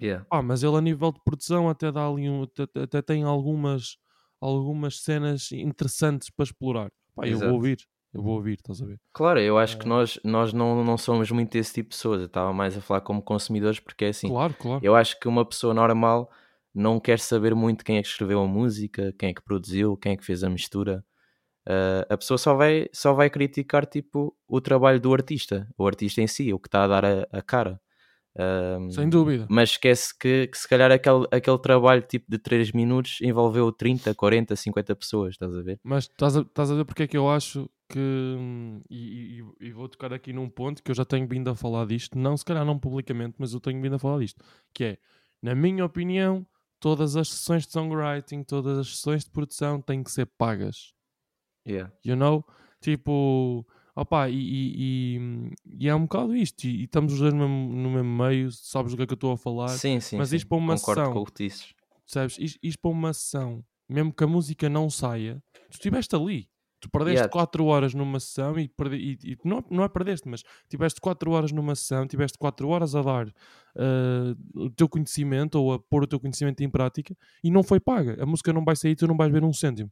[0.00, 0.26] Yeah.
[0.30, 3.96] Ah, mas ele a nível de produção até dá ali um, até, até tem algumas,
[4.40, 6.92] algumas cenas interessantes para explorar.
[7.16, 7.78] Pá, eu vou ouvir
[8.16, 8.98] eu vou ouvir, estás a ver?
[9.12, 12.20] Claro, eu acho que nós, nós não, não somos muito esse tipo de pessoas.
[12.20, 14.28] Eu estava mais a falar como consumidores, porque é assim.
[14.28, 14.80] Claro, claro.
[14.82, 16.30] Eu acho que uma pessoa normal
[16.74, 20.12] não quer saber muito quem é que escreveu a música, quem é que produziu, quem
[20.12, 21.04] é que fez a mistura.
[21.68, 26.22] Uh, a pessoa só vai, só vai criticar tipo o trabalho do artista, o artista
[26.22, 27.78] em si, o que está a dar a, a cara.
[28.90, 29.46] Sem dúvida.
[29.48, 34.14] Mas esquece que, que, se calhar aquele, aquele trabalho tipo de 3 minutos envolveu 30,
[34.14, 35.80] 40, 50 pessoas, estás a ver?
[35.82, 38.78] Mas estás a, estás a ver porque é que eu acho que.
[38.90, 41.86] E, e, e, vou tocar aqui num ponto que eu já tenho vindo a falar
[41.86, 44.98] disto, não se calhar não publicamente, mas eu tenho vindo a falar disto, que é,
[45.42, 46.46] na minha opinião,
[46.80, 50.94] todas as sessões de songwriting, todas as sessões de produção têm que ser pagas.
[51.66, 51.92] Yeah.
[52.04, 52.44] You know?
[52.80, 53.66] Tipo
[53.96, 57.74] Opa, e, e, e, é um bocado isto, e, e estamos os dois no mesmo,
[57.74, 59.68] no mesmo, meio, sabes do que é que eu estou a falar.
[59.68, 60.18] Sim, sim.
[60.18, 60.36] Mas sim.
[60.36, 61.74] isto para uma Concordo sessão, com o que dizes.
[62.04, 66.46] Sabes, isto, isto para uma sessão, mesmo que a música não saia, tu estiveste ali.
[66.78, 67.74] Tu perdeste 4 yeah.
[67.74, 71.74] horas numa sessão e, perdi, e, não, não é perdeste, mas tiveste 4 horas numa
[71.74, 76.20] sessão, tiveste 4 horas a dar uh, o teu conhecimento ou a pôr o teu
[76.20, 78.22] conhecimento em prática e não foi paga.
[78.22, 79.90] A música não vai sair, tu não vais ver um cêntimo.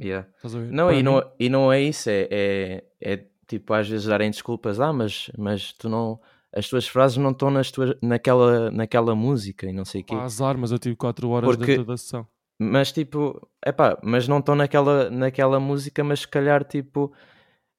[0.00, 0.26] Yeah.
[0.70, 4.80] Não, e não, e não é isso, é, é, é tipo, às vezes darem desculpas,
[4.80, 6.20] ah, mas, mas tu não,
[6.54, 10.14] as tuas frases não estão nas tuas, naquela, naquela música e não sei o quê.
[10.14, 12.26] Azar, mas eu tive 4 horas Porque, dentro da sessão.
[12.58, 17.12] Mas tipo, é pá, mas não estão naquela, naquela música, mas se calhar tipo,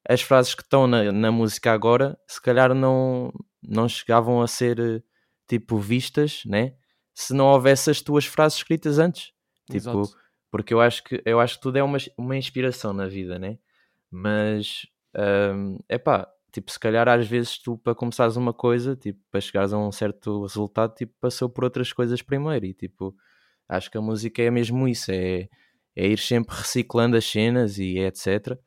[0.07, 3.31] as frases que estão na, na música agora, se calhar não,
[3.63, 5.03] não chegavam a ser
[5.47, 6.73] tipo vistas, né?
[7.13, 9.31] Se não houvesse as tuas frases escritas antes.
[9.71, 10.09] Tipo, Exato.
[10.51, 13.57] porque eu acho que eu acho que tudo é uma, uma inspiração na vida, né?
[14.11, 14.85] Mas
[15.87, 19.73] é pá, tipo, se calhar às vezes tu para começares uma coisa, tipo, para chegares
[19.73, 23.15] a um certo resultado, tipo, passou por outras coisas primeiro e tipo,
[23.67, 25.47] acho que a música é mesmo isso, é,
[25.95, 28.57] é ir sempre reciclando as cenas e etc.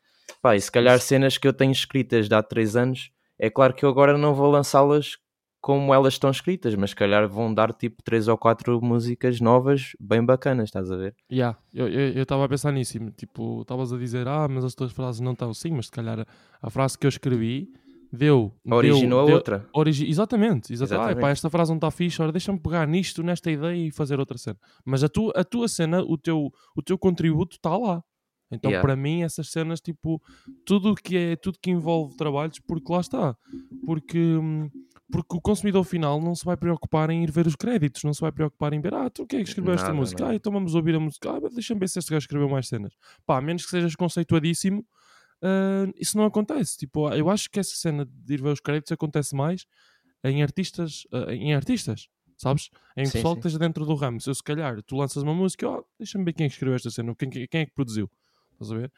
[0.43, 3.75] Pá, e se calhar cenas que eu tenho escritas de há 3 anos, é claro
[3.75, 5.17] que eu agora não vou lançá-las
[5.61, 9.93] como elas estão escritas, mas se calhar vão dar tipo três ou quatro músicas novas
[9.99, 11.15] bem bacanas, estás a ver?
[11.31, 15.21] Yeah, eu estava a pensar nisso, tipo, estavas a dizer, ah, mas as tuas frases
[15.21, 16.27] não estão, sim, mas se calhar a,
[16.63, 17.69] a frase que eu escrevi
[18.13, 18.53] deu.
[18.65, 19.69] Originou deu, a outra.
[19.73, 20.83] Origi exatamente, exatamente.
[20.83, 21.19] exatamente.
[21.19, 24.19] Ah, pá, esta frase não está fixe, ora deixa-me pegar nisto, nesta ideia e fazer
[24.19, 24.59] outra cena.
[24.85, 28.03] Mas a tua, a tua cena, o teu, o teu contributo está lá.
[28.51, 28.87] Então, yeah.
[28.87, 30.23] para mim, essas cenas, tipo,
[30.65, 33.37] tudo que é, tudo que envolve trabalhos, porque lá está,
[33.85, 34.71] porque, hum,
[35.11, 38.21] porque o consumidor final não se vai preocupar em ir ver os créditos, não se
[38.21, 40.23] vai preocupar em ver, ah, tu quem é que escreveu esta música?
[40.23, 40.33] Nada.
[40.33, 42.95] Ah, então vamos ouvir a música, ah, deixa-me ver se este gajo escreveu mais cenas.
[43.25, 44.81] Pá, a menos que sejas conceituadíssimo,
[45.43, 46.77] uh, isso não acontece.
[46.77, 49.67] Tipo, eu acho que essa cena de ir ver os créditos acontece mais
[50.23, 52.71] em artistas, uh, em artistas sabes?
[52.97, 53.41] Em sim, pessoal sim.
[53.41, 54.21] que esteja dentro do ramo.
[54.21, 56.77] Se eu, se calhar, tu lanças uma música, oh, deixa-me ver quem é que escreveu
[56.77, 58.09] esta cena, quem, quem é que produziu.
[58.53, 58.93] Estás a ver?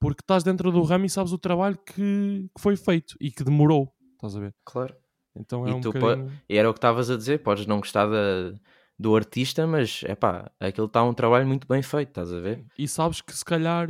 [0.00, 3.44] Porque estás dentro do ramo e sabes o trabalho que, que foi feito e que
[3.44, 3.92] demorou.
[4.14, 4.54] Estás a ver?
[4.64, 4.96] Claro.
[5.38, 6.32] Então é e, um bocadinho...
[6.48, 8.54] e era o que estavas a dizer, podes não gostar da,
[8.98, 12.64] do artista, mas é pá, aquilo está um trabalho muito bem feito, estás a ver?
[12.78, 13.88] E sabes que se calhar,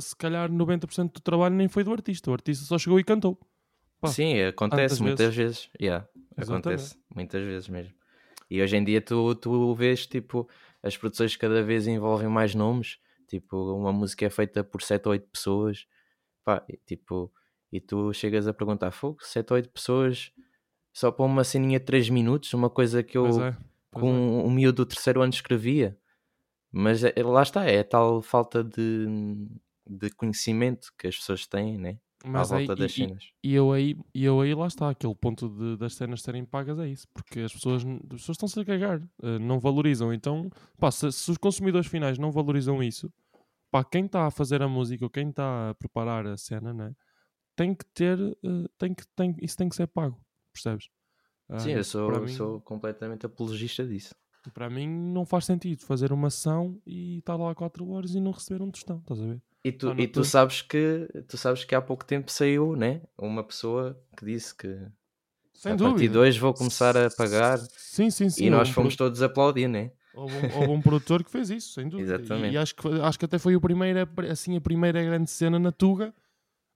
[0.00, 3.38] se calhar 90% do trabalho nem foi do artista, o artista só chegou e cantou.
[4.00, 5.64] Pá, Sim, acontece muitas vezes.
[5.64, 5.70] vezes.
[5.80, 7.94] Yeah, acontece muitas vezes mesmo.
[8.50, 10.48] E hoje em dia tu, tu vês tipo
[10.82, 15.12] as produções cada vez envolvem mais nomes Tipo, uma música é feita por 7 ou
[15.12, 15.86] 8 pessoas.
[16.44, 17.32] Pá, tipo,
[17.72, 20.32] e tu chegas a perguntar, fogo, 7 ou 8 pessoas
[20.92, 23.56] só para uma ceninha de 3 minutos, uma coisa que eu é,
[23.92, 24.44] com é.
[24.44, 25.98] um miúdo do terceiro ano escrevia.
[26.72, 29.06] Mas é, lá está, é a tal falta de,
[29.86, 31.98] de conhecimento que as pessoas têm, né?
[32.24, 33.30] Mas à aí, volta das e, cenas.
[33.42, 36.78] e eu aí, e eu aí lá está, aquele ponto de, das cenas serem pagas
[36.78, 40.12] é isso, porque as pessoas, as pessoas estão-se a cagar, eh, não valorizam.
[40.12, 43.12] Então, pá, se, se os consumidores finais não valorizam isso,
[43.70, 46.92] pá, quem está a fazer a música ou quem está a preparar a cena, né,
[47.56, 50.20] tem que ter, eh, tem que, tem, isso tem que ser pago,
[50.52, 50.88] percebes?
[51.48, 54.14] Ah, Sim, eu sou, mim- sou completamente apologista disso.
[54.54, 58.30] Para mim não faz sentido fazer uma ação e estar lá 4 horas e não
[58.30, 59.42] receber um tostão, estás a ver?
[59.64, 63.02] E tu, não e tu sabes que tu sabes que há pouco tempo saiu, né?
[63.18, 64.68] Uma pessoa que disse que
[65.52, 65.90] Sem a dúvida.
[65.90, 68.46] partir de hoje vou começar a pagar Sim, sim, sim.
[68.46, 69.90] e nós fomos todos aplaudir, né?
[70.14, 72.12] Houve um, houve um produtor que fez isso, sem dúvida.
[72.12, 72.54] E- Exatamente.
[72.54, 75.72] E, acho, que, acho que até foi o primeiro, assim, a primeira grande cena na
[75.72, 76.14] Tuga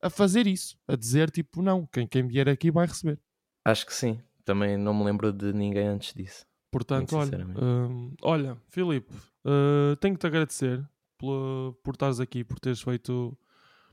[0.03, 0.77] a fazer isso.
[0.89, 3.19] A dizer, tipo, não, quem, quem vier aqui vai receber.
[3.65, 4.19] Acho que sim.
[4.45, 6.45] Também não me lembro de ninguém antes disso.
[6.71, 9.13] Portanto, olha, hum, olha, Filipe,
[9.45, 10.83] uh, tenho que te agradecer
[11.19, 13.37] pela- por estares aqui, por teres feito,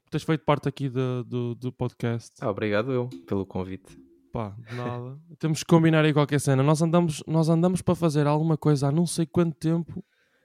[0.03, 2.33] por teres feito parte aqui da- do, do podcast.
[2.39, 3.99] Ah, obrigado eu pelo convite.
[4.31, 5.17] Pá, nada.
[5.39, 6.61] Temos que combinar aí qualquer cena.
[6.61, 10.03] Nós andamos, nós andamos para fazer alguma coisa há não sei quanto tempo,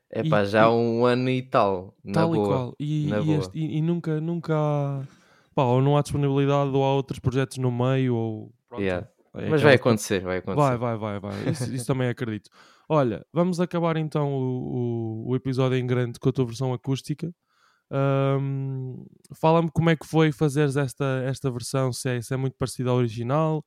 [0.08, 1.94] É pá, já há um ano e tal.
[2.12, 2.44] Tal boa.
[2.44, 2.76] e qual.
[2.80, 5.02] E, e este- e- e nunca, nunca há,
[5.54, 9.08] pá, ou não há disponibilidade ou há outros projetos no meio ou pronto, Yeah.
[9.34, 10.76] é Mas vai acontecer, vai acontecer.
[10.76, 11.50] Vai, vai, vai, vai.
[11.50, 12.50] Isso, isso também acredito.
[12.88, 17.32] Olha, vamos acabar então o, o, o episódio em grande com a tua versão acústica.
[17.90, 22.56] Ahm, Fala-me como é que foi fazeres esta, esta versão, se é, se é muito
[22.56, 23.64] parecida à original,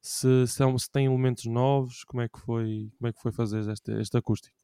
[0.00, 3.20] se, se, é um- se tem elementos novos, como é que foi, como é que
[3.20, 4.54] foi fazer este, este acústico?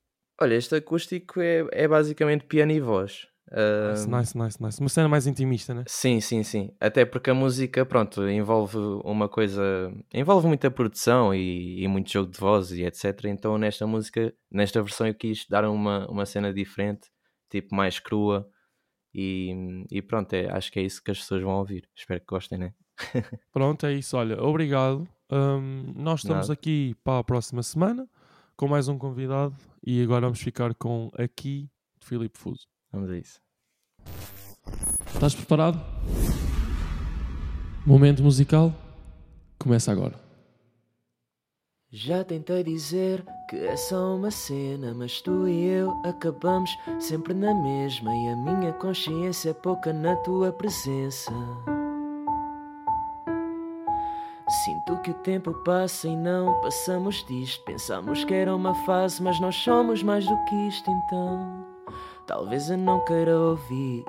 [0.40, 3.26] Olha, este acústico é, é basicamente piano e voz.
[3.50, 4.80] Nice, Ah, nice, nice, nice.
[4.80, 5.82] Uma cena mais intimista, né?
[5.86, 6.70] Sim, sim, sim.
[6.78, 9.92] Até porque a música, pronto, envolve uma coisa.
[10.14, 13.24] Envolve muita produção e, e muito jogo de voz e etc.
[13.24, 17.10] Então nesta música, nesta versão, eu quis dar uma, uma cena diferente,
[17.50, 18.48] tipo mais crua.
[19.12, 21.88] E, e pronto, é, acho que é isso que as pessoas vão ouvir.
[21.96, 22.72] Espero que gostem, né?
[23.52, 24.16] Pronto, é isso.
[24.16, 25.08] Olha, obrigado.
[25.28, 26.52] Ahm, nós estamos Nada.
[26.52, 28.08] aqui para a próxima semana
[28.56, 31.68] com mais um convidado e agora vamos ficar com aqui
[32.00, 32.68] Filipe Fuso.
[32.92, 33.40] Vamos a isso.
[35.14, 35.80] Estás preparado?
[37.86, 38.72] Momento musical
[39.58, 40.18] começa agora.
[41.92, 46.70] Já tentei dizer que é só uma cena, mas tu e eu acabamos
[47.00, 48.14] sempre na mesma.
[48.14, 51.32] E a minha consciência é pouca na tua presença.
[54.64, 57.64] Sinto que o tempo passa e não passamos disto.
[57.64, 61.69] Pensamos que era uma fase, mas nós somos mais do que isto, então.
[62.30, 64.04] Talvez eu não queira ouvir.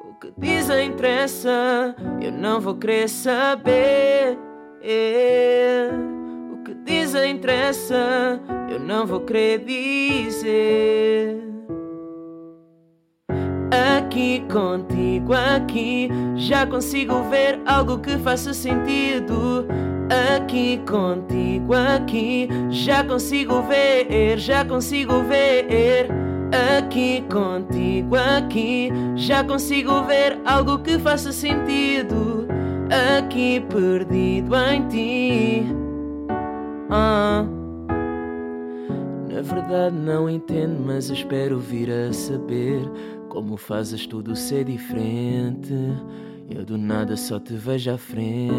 [0.00, 4.38] O que dizem interessa, eu não vou querer saber.
[6.50, 8.40] O que dizem interessa,
[8.70, 11.36] eu não vou querer dizer.
[13.98, 19.66] Aqui contigo, aqui já consigo ver algo que faça sentido.
[20.12, 26.08] Aqui contigo, aqui já consigo ver, já consigo ver.
[26.78, 32.46] Aqui contigo, aqui já consigo ver algo que faça sentido.
[33.18, 35.66] Aqui perdido em ti.
[36.90, 37.46] Ah.
[39.30, 42.82] Na verdade não entendo, mas espero vir a saber
[43.30, 45.74] como fazes tudo ser diferente.
[46.54, 48.52] Eu do nada só te vejo à frente.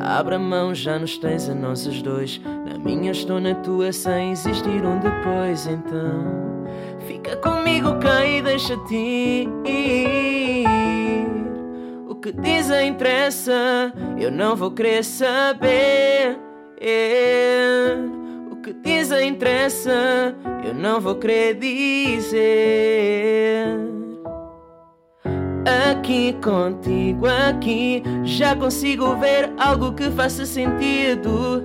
[0.00, 2.40] Abra a mão, já nos tens a nós os dois.
[2.66, 5.66] Na minha estou na tua, sem existir um depois.
[5.66, 6.64] Então,
[7.06, 10.66] fica comigo cá e deixa-te ir.
[12.08, 16.38] O que dizem interessa, eu não vou querer saber.
[18.50, 20.34] O que dizem interessa,
[20.64, 22.78] eu não vou querer dizer.
[25.68, 31.62] Aqui contigo, aqui já consigo ver algo que faça sentido.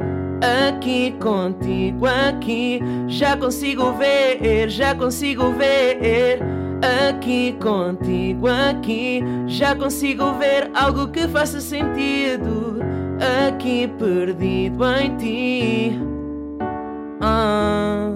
[0.67, 6.41] Aqui contigo, aqui já consigo ver, já consigo ver.
[7.09, 12.79] Aqui contigo, aqui já consigo ver algo que faça sentido.
[13.47, 15.99] Aqui perdido em ti.
[17.21, 18.12] Ah.